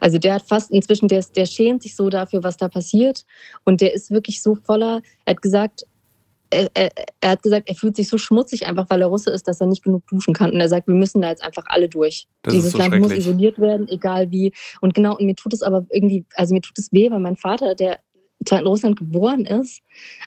[0.00, 3.24] Also der hat fast inzwischen, der, der schämt sich so dafür, was da passiert.
[3.64, 5.86] Und der ist wirklich so voller, er hat gesagt,
[6.50, 6.90] er, er,
[7.20, 9.68] er, hat gesagt, er fühlt sich so schmutzig einfach, weil er Russe ist, dass er
[9.68, 10.50] nicht genug duschen kann.
[10.50, 12.26] Und er sagt, wir müssen da jetzt einfach alle durch.
[12.42, 14.52] Das Dieses so Land muss isoliert werden, egal wie.
[14.80, 17.36] Und genau, und mir tut es aber irgendwie, also mir tut es weh, weil mein
[17.36, 18.00] Vater, der
[18.44, 19.82] zwar in Russland geboren ist,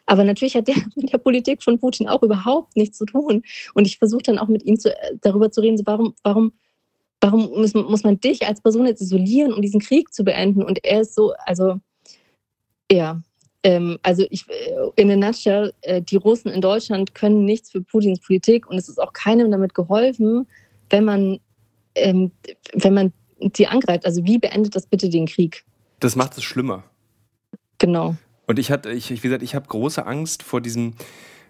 [0.05, 3.43] aber natürlich hat der mit der Politik von Putin auch überhaupt nichts zu tun.
[3.73, 6.53] Und ich versuche dann auch mit ihm zu, darüber zu reden, so warum, warum,
[7.19, 10.63] warum muss, muss man dich als Person jetzt isolieren, um diesen Krieg zu beenden?
[10.63, 11.79] Und er ist so, also
[12.91, 13.21] ja,
[13.63, 17.81] ähm, also ich, äh, in a nutshell, äh, die Russen in Deutschland können nichts für
[17.81, 20.47] Putins Politik und es ist auch keinem damit geholfen,
[20.89, 21.39] wenn man,
[21.95, 22.31] ähm,
[22.73, 23.13] wenn man
[23.55, 24.05] sie angreift.
[24.05, 25.63] Also wie beendet das bitte den Krieg?
[25.99, 26.83] Das macht es schlimmer.
[27.77, 28.15] Genau.
[28.47, 30.95] Und ich hatte, ich, wie gesagt, ich habe große Angst vor diesem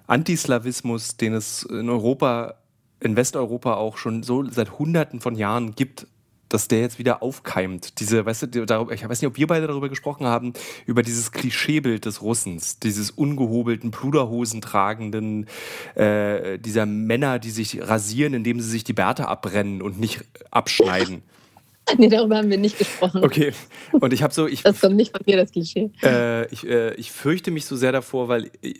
[0.05, 2.55] Antislawismus, den es in Europa,
[2.99, 6.07] in Westeuropa auch schon so seit Hunderten von Jahren gibt
[6.54, 7.99] dass der jetzt wieder aufkeimt.
[7.99, 10.54] Diese, weißt du, darüber, ich weiß nicht, ob wir beide darüber gesprochen haben,
[10.86, 15.47] über dieses Klischeebild des Russens, dieses ungehobelten, Pluderhosen tragenden,
[15.95, 21.24] äh, dieser Männer, die sich rasieren, indem sie sich die Bärte abbrennen und nicht abschneiden.
[21.97, 23.24] Nee, darüber haben wir nicht gesprochen.
[23.24, 23.51] Okay.
[23.91, 24.47] Und ich habe so.
[24.47, 25.91] Ich, das kommt nicht von mir, das Klischee.
[26.01, 28.74] Äh, ich, äh, ich fürchte mich so sehr davor, weil äh,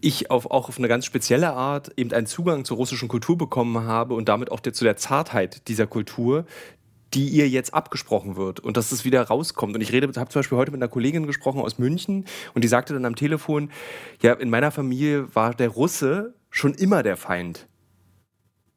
[0.00, 3.84] ich auf, auch auf eine ganz spezielle Art eben einen Zugang zur russischen Kultur bekommen
[3.84, 6.44] habe und damit auch der, zu der Zartheit dieser Kultur,
[7.14, 9.74] die ihr jetzt abgesprochen wird und dass es wieder rauskommt.
[9.74, 12.68] Und ich rede, habe zum Beispiel heute mit einer Kollegin gesprochen aus München und die
[12.68, 13.70] sagte dann am Telefon,
[14.22, 17.68] ja, in meiner Familie war der Russe schon immer der Feind.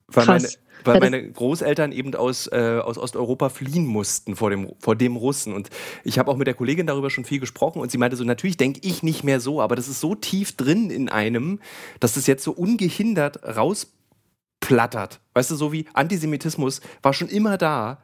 [0.08, 0.44] Weil Krass.
[0.44, 0.54] meine,
[0.86, 5.54] weil meine Großeltern eben aus, äh, aus Osteuropa fliehen mussten vor dem, vor dem Russen.
[5.54, 5.70] Und
[6.04, 8.58] ich habe auch mit der Kollegin darüber schon viel gesprochen und sie meinte so, natürlich
[8.58, 11.60] denke ich nicht mehr so, aber das ist so tief drin in einem,
[12.00, 15.22] dass das jetzt so ungehindert rausplattert.
[15.34, 18.02] Weißt du, so wie Antisemitismus war schon immer da,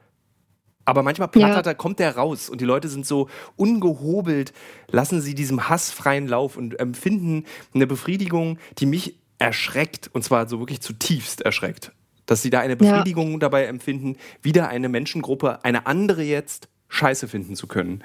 [0.86, 1.74] aber manchmal plattert, ja.
[1.74, 4.54] kommt der raus und die Leute sind so ungehobelt,
[4.90, 10.48] lassen sie diesem Hass freien Lauf und empfinden eine Befriedigung, die mich erschreckt und zwar
[10.48, 11.92] so wirklich zutiefst erschreckt.
[12.28, 13.40] Dass sie da eine Befriedigung ja.
[13.40, 18.04] dabei empfinden, wieder eine Menschengruppe, eine andere jetzt, scheiße finden zu können.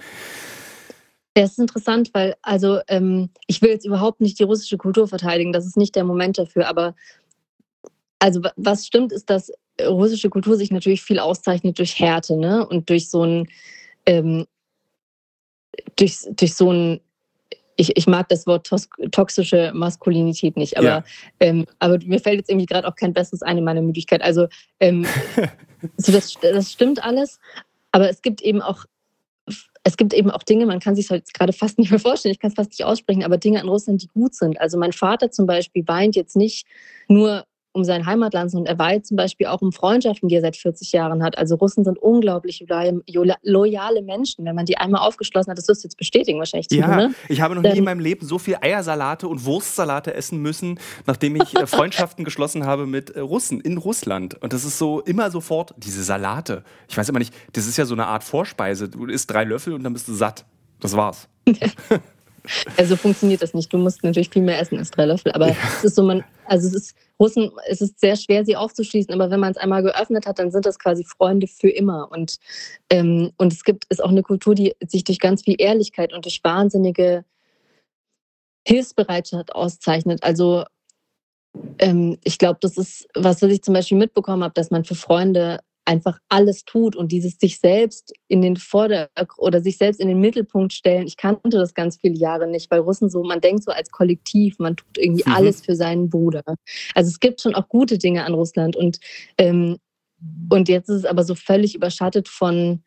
[1.35, 5.53] Das ist interessant, weil, also, ähm, ich will jetzt überhaupt nicht die russische Kultur verteidigen,
[5.53, 6.95] das ist nicht der Moment dafür, aber
[8.18, 9.51] also was stimmt, ist, dass
[9.87, 12.66] russische Kultur sich natürlich viel auszeichnet durch Härte, ne?
[12.66, 13.49] Und durch so ein,
[14.07, 14.47] ähm,
[15.97, 17.01] durch, durch so ein
[17.81, 18.70] ich, ich mag das Wort
[19.11, 21.05] toxische Maskulinität nicht, aber, ja.
[21.41, 24.20] ähm, aber mir fällt jetzt irgendwie gerade auch kein besseres ein in meiner Müdigkeit.
[24.20, 24.49] Also
[24.81, 25.07] ähm,
[25.97, 27.41] so das, das stimmt alles,
[27.91, 28.85] aber es gibt eben auch
[29.83, 32.39] es gibt eben auch Dinge, man kann sich halt gerade fast nicht mehr vorstellen, ich
[32.39, 34.61] kann es fast nicht aussprechen, aber Dinge in Russland, die gut sind.
[34.61, 36.66] Also mein Vater zum Beispiel weint jetzt nicht
[37.09, 40.57] nur um sein Heimatland, sondern er weilt zum Beispiel auch um Freundschaften, die er seit
[40.57, 41.39] 40 Jahren hat.
[41.39, 42.64] Also Russen sind unglaublich
[43.43, 44.45] loyale Menschen.
[44.45, 46.66] Wenn man die einmal aufgeschlossen hat, das wirst du jetzt bestätigen wahrscheinlich.
[46.71, 47.14] Ja, ne?
[47.29, 51.37] ich habe noch nie in meinem Leben so viel Eiersalate und Wurstsalate essen müssen, nachdem
[51.37, 54.41] ich äh, Freundschaften geschlossen habe mit äh, Russen in Russland.
[54.43, 56.64] Und das ist so immer sofort diese Salate.
[56.89, 58.89] Ich weiß immer nicht, das ist ja so eine Art Vorspeise.
[58.89, 60.45] Du isst drei Löffel und dann bist du satt.
[60.81, 61.29] Das war's.
[62.77, 63.73] Also funktioniert das nicht.
[63.73, 65.33] Du musst natürlich viel mehr essen als drei Löffel.
[65.33, 65.57] Aber ja.
[65.77, 69.30] es ist so, man, also es ist Russen, es ist sehr schwer, sie aufzuschließen, aber
[69.30, 72.11] wenn man es einmal geöffnet hat, dann sind das quasi Freunde für immer.
[72.11, 72.38] Und,
[72.90, 76.24] ähm, und es gibt ist auch eine Kultur, die sich durch ganz viel Ehrlichkeit und
[76.24, 77.24] durch wahnsinnige
[78.66, 80.24] Hilfsbereitschaft auszeichnet.
[80.24, 80.64] Also
[81.78, 84.96] ähm, ich glaube, das ist was, was ich zum Beispiel mitbekommen habe, dass man für
[84.96, 85.61] Freunde
[85.91, 90.20] einfach alles tut und dieses sich selbst in den Vorder- oder sich selbst in den
[90.20, 91.09] Mittelpunkt stellen.
[91.09, 94.61] Ich kannte das ganz viele Jahre nicht, weil Russen so, man denkt so als Kollektiv,
[94.61, 95.34] man tut irgendwie mhm.
[95.34, 96.45] alles für seinen Bruder.
[96.95, 99.01] Also es gibt schon auch gute Dinge an Russland und,
[99.36, 99.78] ähm,
[100.49, 102.84] und jetzt ist es aber so völlig überschattet von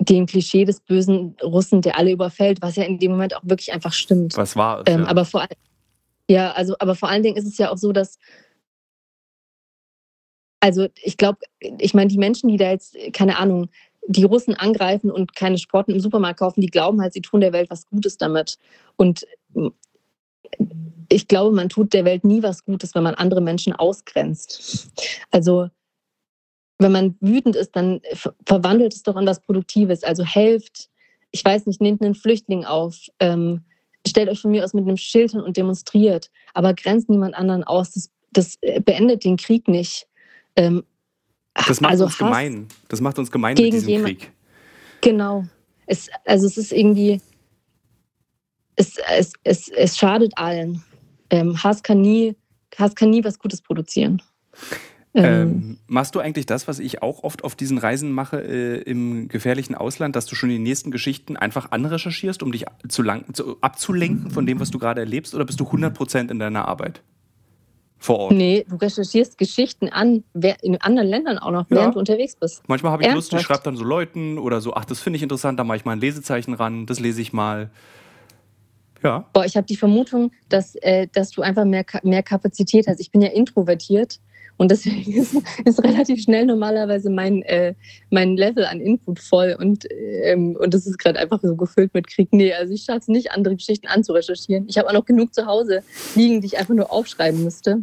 [0.00, 3.72] dem Klischee des bösen Russen, der alle überfällt, was ja in dem Moment auch wirklich
[3.72, 4.34] einfach stimmt.
[4.36, 4.84] Was war es?
[4.86, 5.06] Ähm, ja.
[5.08, 5.46] Aber vor
[6.30, 8.18] ja, also, aber vor allen Dingen ist es ja auch so, dass
[10.60, 13.68] also ich glaube, ich meine, die Menschen, die da jetzt, keine Ahnung,
[14.06, 17.52] die Russen angreifen und keine Sporten im Supermarkt kaufen, die glauben halt, sie tun der
[17.52, 18.56] Welt was Gutes damit.
[18.96, 19.26] Und
[21.08, 24.88] ich glaube, man tut der Welt nie was Gutes, wenn man andere Menschen ausgrenzt.
[25.30, 25.68] Also
[26.78, 28.00] wenn man wütend ist, dann
[28.46, 30.04] verwandelt es doch in was Produktives.
[30.04, 30.88] Also helft,
[31.30, 33.64] ich weiß nicht, nehmt einen Flüchtling auf, ähm,
[34.06, 37.64] stellt euch von mir aus mit einem Schild hin und demonstriert, aber grenzt niemand anderen
[37.64, 37.92] aus.
[37.92, 40.07] Das, das beendet den Krieg nicht.
[40.58, 40.82] Ähm,
[41.54, 42.66] das macht also uns gemein.
[42.88, 44.32] Das macht uns gemein mit diesem jemand, Krieg.
[45.00, 45.44] Genau.
[45.86, 47.20] Es, also es ist irgendwie,
[48.74, 50.82] es, es, es, es schadet allen.
[51.30, 52.34] Ähm, Hass, kann nie,
[52.76, 54.20] Hass kann nie was Gutes produzieren.
[55.14, 58.82] Ähm, ähm, machst du eigentlich das, was ich auch oft auf diesen Reisen mache äh,
[58.82, 63.32] im gefährlichen Ausland, dass du schon die nächsten Geschichten einfach anrecherchierst, um dich zu lang,
[63.32, 67.02] zu, abzulenken von dem, was du gerade erlebst, oder bist du 100% in deiner Arbeit?
[67.98, 68.32] Vor Ort.
[68.32, 70.22] Nee, du recherchierst Geschichten an,
[70.62, 71.90] in anderen Ländern auch noch, während ja.
[71.92, 72.62] du unterwegs bist.
[72.68, 73.32] Manchmal habe ich Ernsthaft?
[73.32, 75.78] Lust, ich schreibe dann so Leuten oder so, ach, das finde ich interessant, da mache
[75.78, 77.70] ich mal ein Lesezeichen ran, das lese ich mal.
[79.02, 79.28] Ja.
[79.32, 83.00] Boah, ich habe die Vermutung, dass, äh, dass du einfach mehr, mehr Kapazität hast.
[83.00, 84.20] Ich bin ja introvertiert
[84.58, 85.34] und deswegen ist,
[85.64, 87.74] ist relativ schnell normalerweise mein, äh,
[88.10, 89.86] mein Level an Input voll und,
[90.24, 92.28] ähm, und das ist gerade einfach so gefüllt mit Krieg.
[92.32, 94.66] Nee, also ich schaffe es nicht, andere Geschichten anzurecherchieren.
[94.68, 95.82] Ich habe auch noch genug zu Hause
[96.14, 97.82] liegen, die ich einfach nur aufschreiben müsste.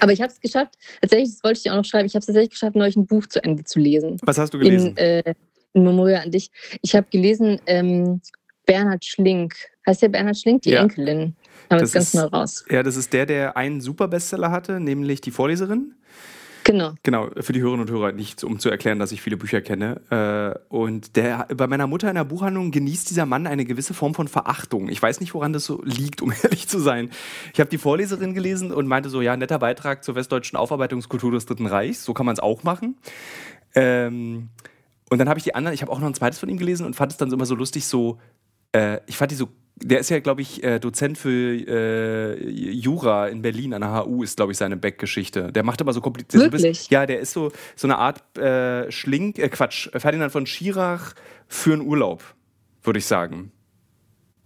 [0.00, 2.20] Aber ich habe es geschafft, tatsächlich, das wollte ich dir auch noch schreiben, ich habe
[2.20, 4.18] es tatsächlich geschafft, neulich ein Buch zu Ende zu lesen.
[4.22, 4.90] Was hast du gelesen?
[4.90, 5.34] In, äh,
[5.74, 6.50] in Memorial an dich.
[6.82, 8.20] Ich habe gelesen ähm,
[8.66, 9.54] Bernhard Schlink.
[9.86, 10.62] Heißt der Bernhard Schlink?
[10.62, 10.82] Die ja.
[10.82, 11.36] Enkelin.
[11.70, 12.64] Haben das ganz ist, neu raus.
[12.70, 15.94] Ja, das ist der, der einen super Bestseller hatte, nämlich Die Vorleserin.
[16.64, 16.94] Genau.
[17.02, 20.00] Genau, für die Hörerinnen und Hörer nicht, um zu erklären, dass ich viele Bücher kenne.
[20.10, 24.14] Äh, und der, bei meiner Mutter in der Buchhandlung genießt dieser Mann eine gewisse Form
[24.14, 24.88] von Verachtung.
[24.88, 27.10] Ich weiß nicht, woran das so liegt, um ehrlich zu sein.
[27.52, 31.44] Ich habe die Vorleserin gelesen und meinte so, ja, netter Beitrag zur westdeutschen Aufarbeitungskultur des
[31.44, 32.02] Dritten Reichs.
[32.02, 32.96] So kann man es auch machen.
[33.74, 34.48] Ähm,
[35.10, 36.86] und dann habe ich die anderen, ich habe auch noch ein zweites von ihm gelesen
[36.86, 38.18] und fand es dann immer so lustig, so,
[38.72, 43.28] äh, ich fand die so der ist ja, glaube ich, äh, Dozent für äh, Jura
[43.28, 45.52] in Berlin an der HU, ist, glaube ich, seine Backgeschichte.
[45.52, 46.52] Der macht immer so kompliziert.
[46.52, 46.88] Wirklich?
[46.90, 51.14] ja, der ist so, so eine Art äh, Schlink, äh, Quatsch, Ferdinand von Schirach
[51.48, 52.22] für einen Urlaub,
[52.82, 53.50] würde ich sagen.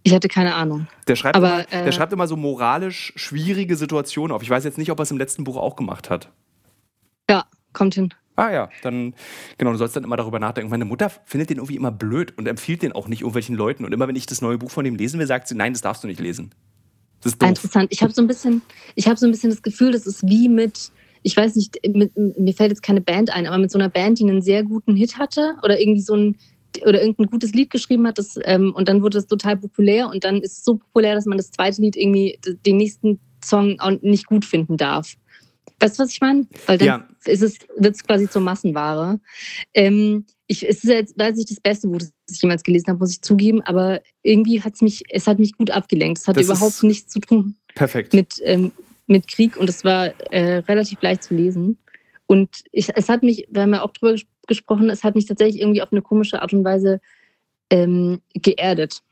[0.03, 0.87] Ich hatte keine Ahnung.
[1.07, 4.43] Der schreibt, Aber, immer, der äh, schreibt immer so moralisch schwierige Situationen auf.
[4.43, 6.33] Ich weiß jetzt nicht, ob er es im letzten Buch auch gemacht hat.
[7.79, 8.13] Kommt hin.
[8.37, 9.15] Ah ja, dann,
[9.57, 10.71] genau, du sollst dann immer darüber nachdenken.
[10.71, 13.85] Meine Mutter findet den irgendwie immer blöd und empfiehlt den auch nicht irgendwelchen Leuten.
[13.85, 15.83] Und immer wenn ich das neue Buch von ihm lesen will, sagt sie, nein, das
[15.83, 16.51] darfst du nicht lesen.
[17.21, 17.49] Das ist doof.
[17.49, 17.89] Interessant.
[17.91, 18.63] Ich habe so ein bisschen,
[18.95, 22.17] ich habe so ein bisschen das Gefühl, das ist wie mit, ich weiß nicht, mit,
[22.17, 24.95] mir fällt jetzt keine Band ein, aber mit so einer Band, die einen sehr guten
[24.95, 26.37] Hit hatte oder irgendwie so ein
[26.85, 30.23] oder irgendein gutes Lied geschrieben hat das, ähm, und dann wurde es total populär und
[30.23, 33.91] dann ist es so populär, dass man das zweite Lied irgendwie den nächsten Song auch
[34.03, 35.17] nicht gut finden darf.
[35.81, 36.47] Weißt du, was ich meine?
[36.67, 37.09] Weil dann ja.
[37.29, 39.21] Ist es, wird es quasi zur Massenware.
[39.75, 42.99] Ähm, ich, es ist jetzt, weiß nicht das beste Buch, das ich jemals gelesen habe,
[42.99, 46.19] muss ich zugeben, aber irgendwie hat es mich, es hat mich gut abgelenkt.
[46.19, 48.13] Es hat das überhaupt nichts zu tun perfekt.
[48.13, 48.73] Mit, ähm,
[49.07, 51.79] mit Krieg und es war äh, relativ leicht zu lesen.
[52.27, 54.17] Und ich, es hat mich, wir haben ja auch drüber
[54.47, 57.01] gesprochen, es hat mich tatsächlich irgendwie auf eine komische Art und Weise
[57.71, 59.03] ähm, geerdet.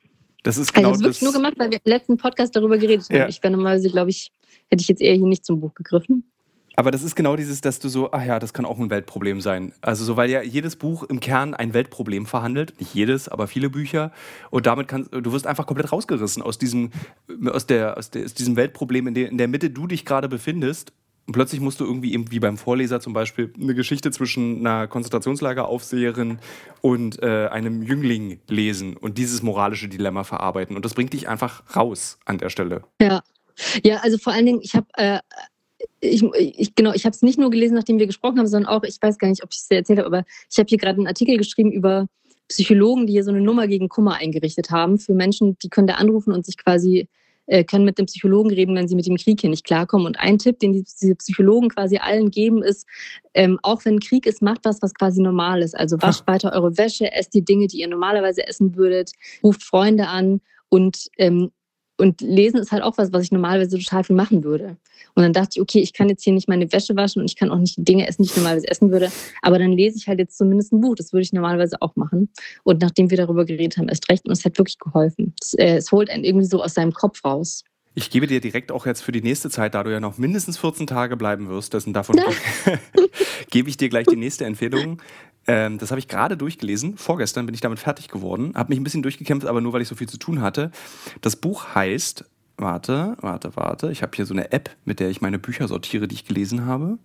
[0.42, 1.08] Das ist genau also das.
[1.08, 3.16] wirklich nur gemacht, weil wir im letzten Podcast darüber geredet haben.
[3.16, 3.28] Ja.
[3.28, 4.30] Ich wäre normalerweise, glaube ich,
[4.68, 6.30] hätte ich jetzt eher hier nicht zum Buch gegriffen.
[6.78, 9.40] Aber das ist genau dieses, dass du so, ach ja, das kann auch ein Weltproblem
[9.40, 9.72] sein.
[9.80, 13.70] Also so, weil ja jedes Buch im Kern ein Weltproblem verhandelt, nicht jedes, aber viele
[13.70, 14.12] Bücher.
[14.50, 16.90] Und damit kannst du wirst einfach komplett rausgerissen aus diesem,
[17.50, 20.28] aus der, aus, der, aus diesem Weltproblem, in der, in der Mitte du dich gerade
[20.28, 20.92] befindest.
[21.26, 24.86] Und plötzlich musst du irgendwie eben wie beim Vorleser zum Beispiel eine Geschichte zwischen einer
[24.86, 26.38] Konzentrationslageraufseherin
[26.82, 30.76] und äh, einem Jüngling lesen und dieses moralische Dilemma verarbeiten.
[30.76, 32.84] Und das bringt dich einfach raus an der Stelle.
[33.00, 33.22] Ja,
[33.82, 35.18] ja, also vor allen Dingen, ich habe äh,
[36.00, 38.82] ich, ich, genau, ich habe es nicht nur gelesen, nachdem wir gesprochen haben, sondern auch,
[38.82, 41.06] ich weiß gar nicht, ob ich es erzählt habe, aber ich habe hier gerade einen
[41.06, 42.06] Artikel geschrieben über
[42.48, 45.94] Psychologen, die hier so eine Nummer gegen Kummer eingerichtet haben für Menschen, die können da
[45.94, 47.08] anrufen und sich quasi
[47.46, 50.06] äh, können mit dem Psychologen reden, wenn sie mit dem Krieg hier nicht klarkommen.
[50.06, 52.86] Und ein Tipp, den die, diese Psychologen quasi allen geben, ist,
[53.34, 55.76] ähm, auch wenn Krieg ist, macht was, was quasi normal ist.
[55.76, 60.08] Also wascht weiter eure Wäsche, esst die Dinge, die ihr normalerweise essen würdet, ruft Freunde
[60.08, 61.50] an und ähm,
[61.98, 64.76] und lesen ist halt auch was, was ich normalerweise total viel machen würde.
[65.14, 67.36] Und dann dachte ich, okay, ich kann jetzt hier nicht meine Wäsche waschen und ich
[67.36, 69.10] kann auch nicht die Dinge essen, die ich normalerweise essen würde.
[69.40, 70.94] Aber dann lese ich halt jetzt zumindest ein Buch.
[70.94, 72.28] Das würde ich normalerweise auch machen.
[72.64, 74.26] Und nachdem wir darüber geredet haben, erst recht.
[74.26, 75.32] Und es hat wirklich geholfen.
[75.40, 77.64] Es, äh, es holt einen irgendwie so aus seinem Kopf raus.
[77.98, 80.58] Ich gebe dir direkt auch jetzt für die nächste Zeit, da du ja noch mindestens
[80.58, 82.20] 14 Tage bleiben wirst, dessen davon
[83.50, 85.00] gebe ich dir gleich die nächste Empfehlung.
[85.46, 86.96] Ähm, das habe ich gerade durchgelesen.
[86.96, 88.52] Vorgestern bin ich damit fertig geworden.
[88.54, 90.70] Habe mich ein bisschen durchgekämpft, aber nur weil ich so viel zu tun hatte.
[91.20, 92.24] Das Buch heißt,
[92.56, 93.90] warte, warte, warte.
[93.92, 96.66] Ich habe hier so eine App, mit der ich meine Bücher sortiere, die ich gelesen
[96.66, 96.98] habe.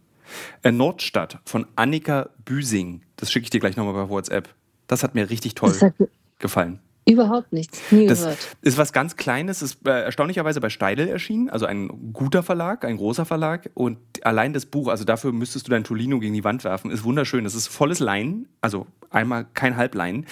[0.64, 3.02] Äh, Nordstadt von Annika Büsing.
[3.18, 4.50] Das schicke ich dir gleich nochmal bei WhatsApp.
[4.88, 5.94] Das hat mir richtig toll
[6.40, 6.80] gefallen.
[7.06, 8.58] Überhaupt nichts, nie das gehört.
[8.62, 12.98] Ist was ganz Kleines, ist äh, erstaunlicherweise bei Steidel erschienen, also ein guter Verlag, ein
[12.98, 13.72] großer Verlag.
[13.74, 17.04] Und allein das Buch, also dafür müsstest du dein Tolino gegen die Wand werfen, ist
[17.04, 17.44] wunderschön.
[17.44, 20.28] Das ist volles Lein, also einmal kein Halblein.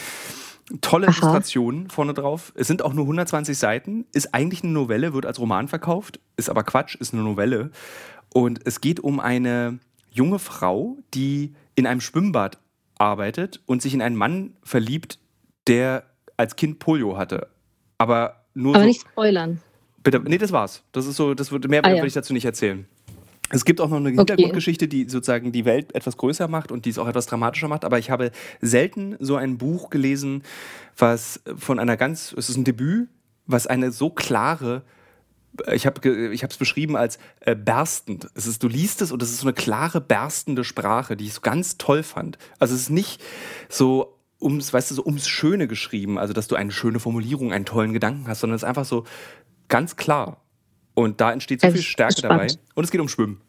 [0.81, 1.13] Tolle Aha.
[1.13, 2.53] Illustrationen vorne drauf.
[2.55, 6.51] Es sind auch nur 120 Seiten, ist eigentlich eine Novelle, wird als Roman verkauft, ist
[6.51, 7.71] aber Quatsch, ist eine Novelle.
[8.31, 9.79] Und es geht um eine
[10.11, 12.59] junge Frau, die in einem Schwimmbad
[12.99, 15.17] arbeitet und sich in einen Mann verliebt,
[15.65, 16.03] der
[16.39, 17.47] als Kind Polio hatte.
[17.97, 18.73] Aber nur.
[18.73, 19.61] Aber so, nicht spoilern.
[20.01, 20.83] Bitte, nee, das war's.
[20.93, 22.01] Das ist so, das wird, mehr ah, ja.
[22.01, 22.87] will ich dazu nicht erzählen.
[23.51, 26.91] Es gibt auch noch eine Hintergrundgeschichte, die sozusagen die Welt etwas größer macht und die
[26.91, 27.83] es auch etwas dramatischer macht.
[27.83, 28.31] Aber ich habe
[28.61, 30.43] selten so ein Buch gelesen,
[30.97, 33.09] was von einer ganz, es ist ein Debüt,
[33.47, 34.83] was eine so klare,
[35.73, 38.29] ich habe ich es beschrieben als äh, berstend.
[38.35, 41.33] Es ist, du liest es und es ist so eine klare, berstende Sprache, die ich
[41.33, 42.37] so ganz toll fand.
[42.59, 43.19] Also es ist nicht
[43.67, 47.65] so ums, weißt du, so ums Schöne geschrieben, also dass du eine schöne Formulierung, einen
[47.65, 49.05] tollen Gedanken hast, sondern es ist einfach so
[49.67, 50.41] ganz klar.
[50.93, 52.47] Und da entsteht so viel Stärke dabei.
[52.75, 53.41] Und es geht um Schwimmen.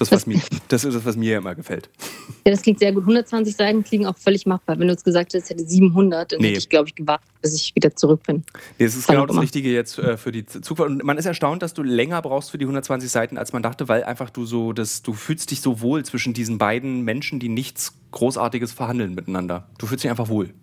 [0.00, 1.90] Das, was mir, das ist das, was mir immer gefällt.
[2.46, 3.02] Ja, das klingt sehr gut.
[3.02, 4.78] 120 Seiten klingen auch völlig machbar.
[4.78, 6.48] Wenn du jetzt gesagt hättest, hätte 700, dann nee.
[6.48, 8.44] hätte ich, glaube ich, gewartet, bis ich wieder zurück bin.
[8.78, 10.88] Nee, das ist genau das Richtige jetzt äh, für die Zugfahrt.
[10.88, 13.88] Und man ist erstaunt, dass du länger brauchst für die 120 Seiten, als man dachte,
[13.88, 17.50] weil einfach du so, dass du fühlst dich so wohl zwischen diesen beiden Menschen, die
[17.50, 19.68] nichts Großartiges verhandeln miteinander.
[19.76, 20.54] Du fühlst dich einfach wohl.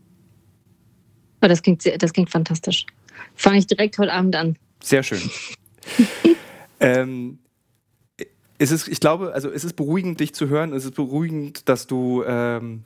[1.43, 2.87] Oh, das, klingt, das klingt fantastisch.
[3.35, 4.57] Fange ich direkt heute Abend an.
[4.81, 5.21] Sehr schön.
[6.79, 7.37] ähm,
[8.59, 10.73] es ist, ich glaube, also es ist beruhigend, dich zu hören.
[10.73, 12.83] Es ist beruhigend, dass du ähm,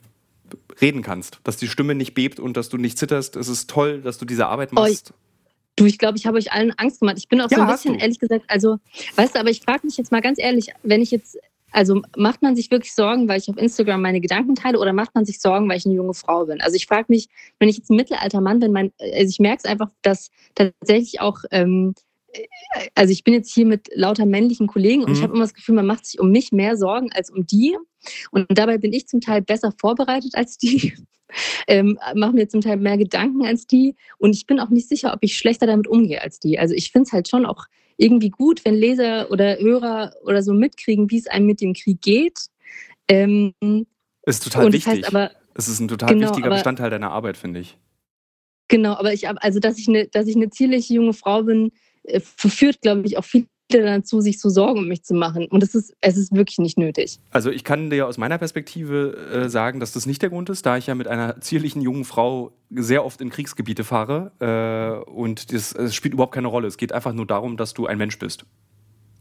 [0.80, 3.36] reden kannst, dass die Stimme nicht bebt und dass du nicht zitterst.
[3.36, 5.12] Es ist toll, dass du diese Arbeit machst.
[5.12, 5.16] Oh,
[5.76, 7.16] du, ich glaube, ich habe euch allen Angst gemacht.
[7.18, 8.78] Ich bin auch ja, so ein bisschen, ehrlich gesagt, also,
[9.16, 11.38] weißt du, aber ich frage mich jetzt mal ganz ehrlich, wenn ich jetzt,
[11.70, 15.14] also macht man sich wirklich Sorgen, weil ich auf Instagram meine Gedanken teile oder macht
[15.14, 16.60] man sich Sorgen, weil ich eine junge Frau bin?
[16.60, 19.62] Also ich frage mich, wenn ich jetzt ein mittelalter Mann bin, mein, also ich merke
[19.64, 21.94] es einfach, dass tatsächlich auch ähm,
[22.94, 25.16] also ich bin jetzt hier mit lauter männlichen Kollegen und mhm.
[25.16, 27.76] ich habe immer das Gefühl, man macht sich um mich mehr Sorgen als um die.
[28.30, 30.94] Und dabei bin ich zum Teil besser vorbereitet als die,
[31.68, 33.94] ähm, mache mir zum Teil mehr Gedanken als die.
[34.18, 36.58] Und ich bin auch nicht sicher, ob ich schlechter damit umgehe als die.
[36.58, 37.66] Also ich finde es halt schon auch
[37.96, 42.00] irgendwie gut, wenn Leser oder Hörer oder so mitkriegen, wie es einem mit dem Krieg
[42.00, 42.46] geht.
[43.08, 43.52] Ähm,
[44.26, 44.92] ist total das wichtig.
[44.92, 47.76] heißt aber, es ist ein total Genau, wichtiger aber- Bestandteil deiner Arbeit, finde ich.
[48.68, 51.72] genau, aber ich, also dass ich eine, dass ich eine zierliche junge Frau bin,
[52.36, 55.46] verführt, glaube ich, auch viele dazu, sich so Sorgen um mich zu machen.
[55.46, 57.18] Und es ist, es ist wirklich nicht nötig.
[57.30, 60.66] Also ich kann dir aus meiner Perspektive äh, sagen, dass das nicht der Grund ist,
[60.66, 64.32] da ich ja mit einer zierlichen jungen Frau sehr oft in Kriegsgebiete fahre
[65.06, 66.68] äh, und das, es spielt überhaupt keine Rolle.
[66.68, 68.44] Es geht einfach nur darum, dass du ein Mensch bist.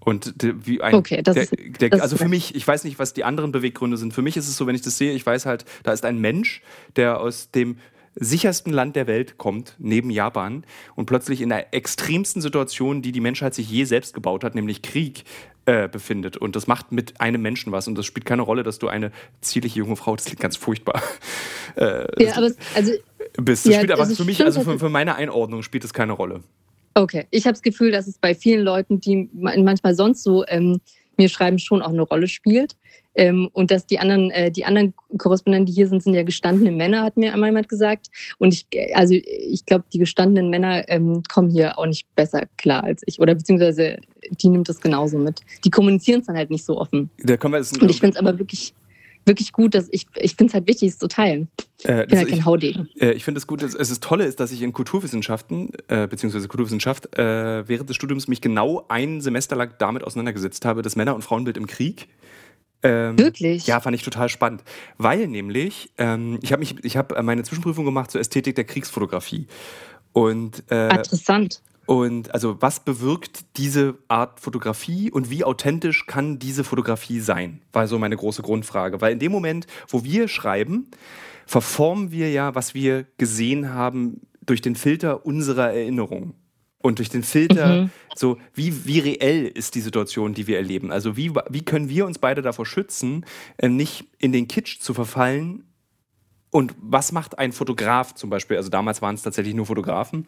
[0.03, 2.67] Und de- wie ein, Okay, das der, ist- der, das ist also für mich, ich
[2.67, 4.13] weiß nicht, was die anderen Beweggründe sind.
[4.15, 6.19] Für mich ist es so, wenn ich das sehe, ich weiß halt, da ist ein
[6.19, 6.61] Mensch,
[6.95, 7.77] der aus dem
[8.15, 13.21] sichersten Land der Welt kommt, neben Japan, und plötzlich in der extremsten Situation, die die
[13.21, 15.23] Menschheit sich je selbst gebaut hat, nämlich Krieg,
[15.65, 16.37] äh, befindet.
[16.37, 17.87] Und das macht mit einem Menschen was.
[17.87, 21.01] Und das spielt keine Rolle, dass du eine zierliche junge Frau, das klingt ganz furchtbar,
[21.75, 22.91] äh, Ja, aber also
[23.37, 23.65] bist.
[23.65, 26.13] Das Ja, spielt aber also für mich, also für, für meine Einordnung spielt es keine
[26.13, 26.41] Rolle.
[26.95, 30.45] Okay, ich habe das Gefühl, dass es bei vielen Leuten, die ma- manchmal sonst so
[30.47, 30.81] ähm,
[31.15, 32.75] mir schreiben, schon auch eine Rolle spielt.
[33.13, 36.71] Ähm, und dass die anderen, äh, die anderen Korrespondenten, die hier sind, sind ja gestandene
[36.71, 38.07] Männer, hat mir einmal jemand gesagt.
[38.37, 42.43] Und ich, äh, also ich glaube, die gestandenen Männer ähm, kommen hier auch nicht besser
[42.57, 43.19] klar als ich.
[43.19, 43.97] Oder beziehungsweise
[44.29, 45.41] die nimmt das genauso mit.
[45.65, 47.09] Die kommunizieren es dann halt nicht so offen.
[47.17, 48.73] Da können wir jetzt Und ich finde es aber wirklich,
[49.25, 51.49] wirklich gut, dass ich, ich finde es halt wichtig, es zu teilen.
[51.83, 52.87] äh, Ich bin halt kein Haudegen.
[52.99, 56.07] äh, ich finde es gut, dass, es ist Tolle ist, dass ich in Kulturwissenschaften, äh,
[56.07, 60.95] beziehungsweise Kulturwissenschaft, äh, während des Studiums mich genau ein Semester lang damit auseinandergesetzt habe, das
[60.95, 62.07] Männer- und Frauenbild im Krieg.
[62.83, 63.67] Ähm, Wirklich?
[63.67, 64.63] Ja, fand ich total spannend.
[64.97, 69.47] Weil nämlich, ähm, ich habe hab meine Zwischenprüfung gemacht zur Ästhetik der Kriegsfotografie.
[70.13, 71.61] Und, äh, Interessant.
[71.85, 77.61] und also was bewirkt diese Art Fotografie und wie authentisch kann diese Fotografie sein?
[77.71, 78.99] War so meine große Grundfrage.
[78.99, 80.87] Weil in dem Moment, wo wir schreiben,
[81.45, 86.33] verformen wir ja, was wir gesehen haben, durch den Filter unserer Erinnerung.
[86.81, 87.89] Und durch den Filter, Mhm.
[88.15, 90.91] so wie, wie reell ist die Situation, die wir erleben?
[90.91, 93.25] Also wie, wie können wir uns beide davor schützen,
[93.57, 95.65] äh, nicht in den Kitsch zu verfallen?
[96.49, 98.57] Und was macht ein Fotograf zum Beispiel?
[98.57, 100.25] Also damals waren es tatsächlich nur Fotografen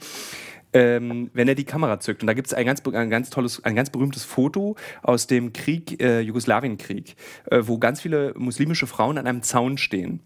[0.73, 2.21] ähm, wenn er die Kamera zückt.
[2.23, 5.53] Und da gibt es ein ganz, ein ganz tolles, ein ganz berühmtes Foto aus dem
[5.53, 7.15] Krieg, äh, Jugoslawienkrieg,
[7.49, 10.19] äh, wo ganz viele muslimische Frauen an einem Zaun stehen.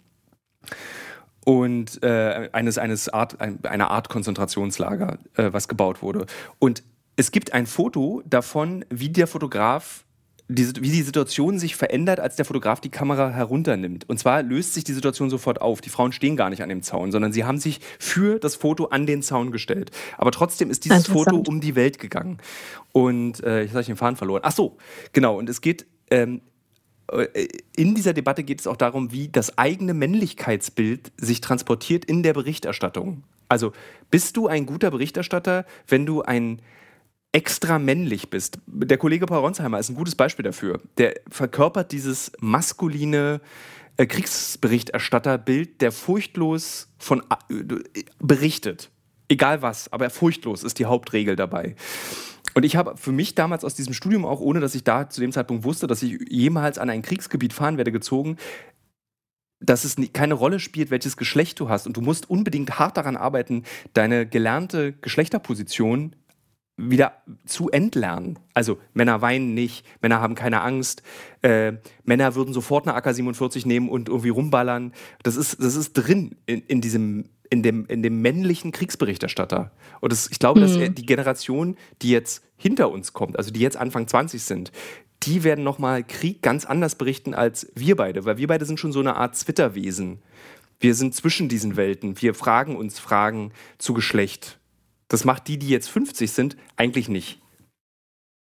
[1.47, 6.25] Und äh, eines, eines Art, ein, einer Art Konzentrationslager, äh, was gebaut wurde.
[6.59, 6.83] Und
[7.15, 10.03] es gibt ein Foto davon, wie der Fotograf
[10.49, 14.09] diese, wie die Situation sich verändert, als der Fotograf die Kamera herunternimmt.
[14.09, 15.79] Und zwar löst sich die Situation sofort auf.
[15.79, 18.87] Die Frauen stehen gar nicht an dem Zaun, sondern sie haben sich für das Foto
[18.87, 19.91] an den Zaun gestellt.
[20.17, 21.07] Aber trotzdem ist dieses.
[21.07, 22.39] Foto um die Welt gegangen.
[22.91, 24.41] Und äh, jetzt habe ich den Faden verloren.
[24.43, 24.75] Ach so,
[25.13, 25.37] genau.
[25.37, 26.39] Und es geht ähm, äh,
[27.75, 32.33] in dieser Debatte geht es auch darum, wie das eigene Männlichkeitsbild sich transportiert in der
[32.33, 33.23] Berichterstattung.
[33.49, 33.71] Also
[34.11, 36.61] bist du ein guter Berichterstatter, wenn du ein
[37.31, 38.59] extra männlich bist?
[38.67, 40.81] Der Kollege Paul Ronsheimer ist ein gutes Beispiel dafür.
[40.97, 43.41] Der verkörpert dieses maskuline
[43.95, 47.63] äh, Kriegsberichterstatterbild, der furchtlos von äh,
[48.19, 48.89] berichtet.
[49.29, 51.75] Egal was, aber furchtlos ist die Hauptregel dabei.
[52.57, 55.21] Und ich habe für mich damals aus diesem Studium auch, ohne dass ich da zu
[55.21, 58.37] dem Zeitpunkt wusste, dass ich jemals an ein Kriegsgebiet fahren werde, gezogen,
[59.59, 61.85] dass es keine Rolle spielt, welches Geschlecht du hast.
[61.85, 63.61] Und du musst unbedingt hart daran arbeiten,
[63.93, 66.15] deine gelernte Geschlechterposition
[66.77, 68.39] wieder zu entlernen.
[68.55, 71.03] Also Männer weinen nicht, Männer haben keine Angst,
[71.43, 71.73] äh,
[72.05, 74.93] Männer würden sofort eine AK-47 nehmen und irgendwie rumballern.
[75.21, 79.71] Das ist, das ist drin in, in diesem in dem, in dem männlichen Kriegsberichterstatter.
[80.01, 80.81] Und das, ich glaube, dass Mhm.
[80.81, 84.71] er- die Generation, die jetzt hinter uns kommt, also die jetzt Anfang 20 sind,
[85.23, 88.91] die werden nochmal Krieg ganz anders berichten als wir beide, weil wir beide sind schon
[88.91, 90.19] so eine Art Zwitterwesen.
[90.79, 92.21] Wir sind zwischen diesen Welten.
[92.21, 94.59] Wir fragen uns Fragen zu Geschlecht.
[95.07, 97.41] Das macht die, die jetzt 50 sind, eigentlich nicht.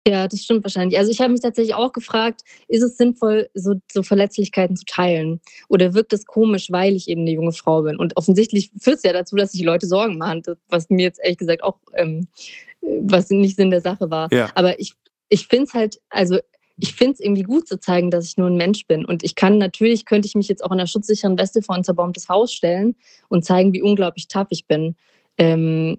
[0.08, 1.00] Ja, das stimmt wahrscheinlich.
[1.00, 5.42] Also ich habe mich tatsächlich auch gefragt, ist es sinnvoll, so, so Verletzlichkeiten zu teilen?
[5.68, 7.98] Oder wirkt es komisch, weil ich eben eine junge Frau bin?
[7.98, 11.20] Und offensichtlich führt es ja dazu, dass sich die Leute Sorgen machen, was mir jetzt
[11.24, 12.28] ehrlich gesagt auch, ähm,
[12.82, 14.32] was nicht Sinn der Sache war.
[14.32, 14.52] Ja.
[14.54, 14.94] Aber ich,
[15.30, 16.38] ich finde es halt, also
[16.78, 19.06] ich finde es irgendwie gut zu zeigen, dass ich nur ein Mensch bin.
[19.06, 21.84] Und ich kann natürlich, könnte ich mich jetzt auch in einer schutzsicheren Weste vor ein
[21.84, 22.96] zerbombtes Haus stellen
[23.30, 24.96] und zeigen, wie unglaublich tough ich bin.
[25.38, 25.98] Ähm,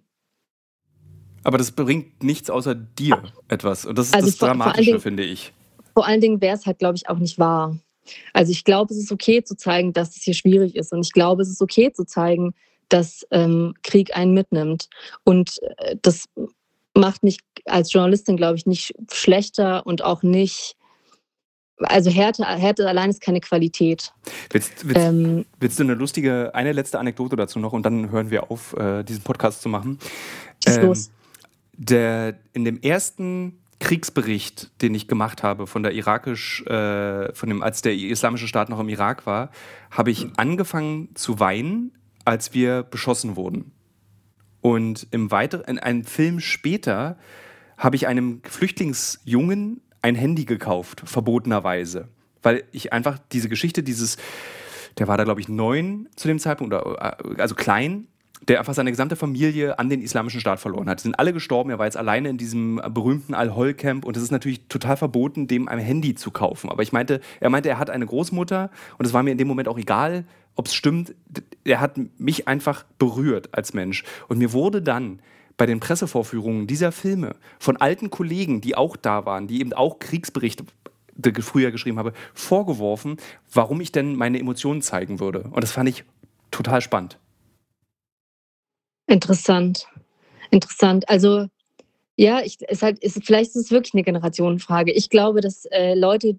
[1.46, 3.86] Aber das bringt nichts außer dir etwas.
[3.86, 5.52] Und das ist Also das vor- vor Dramatische, Dingen- finde ich.
[5.94, 7.76] vor allen Dingen wäre es halt, glaube ich, auch nicht wahr.
[8.32, 10.92] Also ich glaube, es ist okay zu zeigen, dass es hier schwierig ist.
[10.92, 12.52] Und ich glaube, es ist okay zu zeigen,
[12.88, 14.88] dass ähm, Krieg einen mitnimmt.
[15.22, 16.24] Und äh, das
[16.94, 20.74] macht mich als Journalistin, glaube ich, nicht schlechter und auch nicht.
[21.78, 24.12] Also Härte, Härte allein ist keine Qualität.
[24.50, 28.30] Willst, willst, Ähm, willst du eine lustige, eine letzte Anekdote dazu noch und dann hören
[28.30, 29.98] wir auf, äh, diesen Podcast zu machen?
[30.66, 31.10] Ähm, los.
[31.78, 37.62] Der, in dem ersten Kriegsbericht, den ich gemacht habe von der irakisch, äh, von dem,
[37.62, 39.50] als der islamische Staat noch im Irak war,
[39.90, 41.92] habe ich angefangen zu weinen,
[42.24, 43.72] als wir beschossen wurden.
[44.60, 47.18] Und im weiteren, in einem Film später
[47.76, 52.08] habe ich einem Flüchtlingsjungen ein Handy gekauft, verbotenerweise.
[52.42, 54.16] Weil ich einfach diese Geschichte, dieses,
[54.98, 58.08] der war da, glaube ich, neun zu dem Zeitpunkt, oder, äh, also klein,
[58.48, 61.00] der einfach seine gesamte Familie an den islamischen Staat verloren hat.
[61.00, 64.30] Die sind alle gestorben, er war jetzt alleine in diesem berühmten Al-Hol-Camp und es ist
[64.30, 66.70] natürlich total verboten, dem ein Handy zu kaufen.
[66.70, 69.48] Aber ich meinte, er meinte, er hat eine Großmutter und es war mir in dem
[69.48, 70.24] Moment auch egal,
[70.54, 71.14] ob es stimmt.
[71.64, 74.04] Er hat mich einfach berührt als Mensch.
[74.28, 75.20] Und mir wurde dann
[75.56, 79.98] bei den Pressevorführungen dieser Filme von alten Kollegen, die auch da waren, die eben auch
[79.98, 80.64] Kriegsberichte
[81.40, 83.16] früher geschrieben habe, vorgeworfen,
[83.52, 85.44] warum ich denn meine Emotionen zeigen würde.
[85.50, 86.04] Und das fand ich
[86.50, 87.18] total spannend.
[89.06, 89.86] Interessant.
[90.50, 91.08] Interessant.
[91.08, 91.46] Also
[92.16, 94.92] ja, ich, es halt, ist, vielleicht ist es wirklich eine Generationenfrage.
[94.92, 96.38] Ich glaube, dass äh, Leute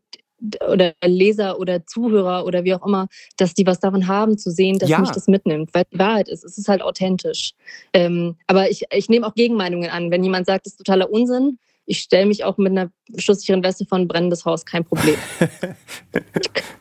[0.68, 3.08] oder Leser oder Zuhörer oder wie auch immer,
[3.38, 5.00] dass die was davon haben zu sehen, dass ja.
[5.00, 7.54] mich das mitnimmt, weil die Wahrheit ist, es ist halt authentisch.
[7.94, 10.12] Ähm, aber ich, ich nehme auch Gegenmeinungen an.
[10.12, 13.86] Wenn jemand sagt, es ist totaler Unsinn, ich stelle mich auch mit einer schusssicheren Weste
[13.86, 15.16] von brennendes Haus, kein Problem.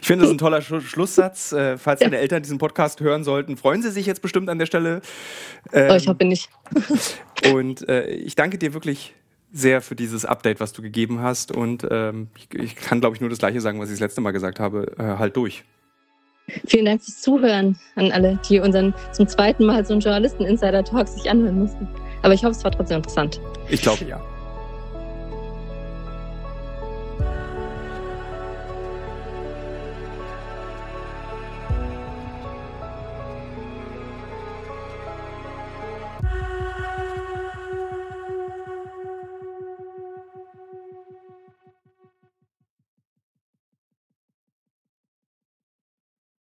[0.00, 1.52] Ich finde das ein toller Sch Schlusssatz.
[1.52, 2.08] Äh, falls ja.
[2.08, 5.00] deine Eltern diesen Podcast hören sollten, freuen sie sich jetzt bestimmt an der Stelle.
[5.72, 6.48] Ähm, oh, ich hoffe nicht.
[7.52, 9.14] und äh, ich danke dir wirklich
[9.52, 11.52] sehr für dieses Update, was du gegeben hast.
[11.52, 14.20] Und ähm, ich, ich, kann, glaube ich, nur das Gleiche sagen, was ich das letzte
[14.20, 14.92] Mal gesagt habe.
[14.98, 15.64] Äh, halt durch.
[16.66, 21.28] Vielen Dank fürs Zuhören an alle, die unseren zum zweiten Mal so einen Journalisten-Insider-Talk sich
[21.28, 21.88] anhören mussten.
[22.22, 23.40] Aber ich hoffe, es war trotzdem interessant.
[23.68, 24.20] Ich glaube ja.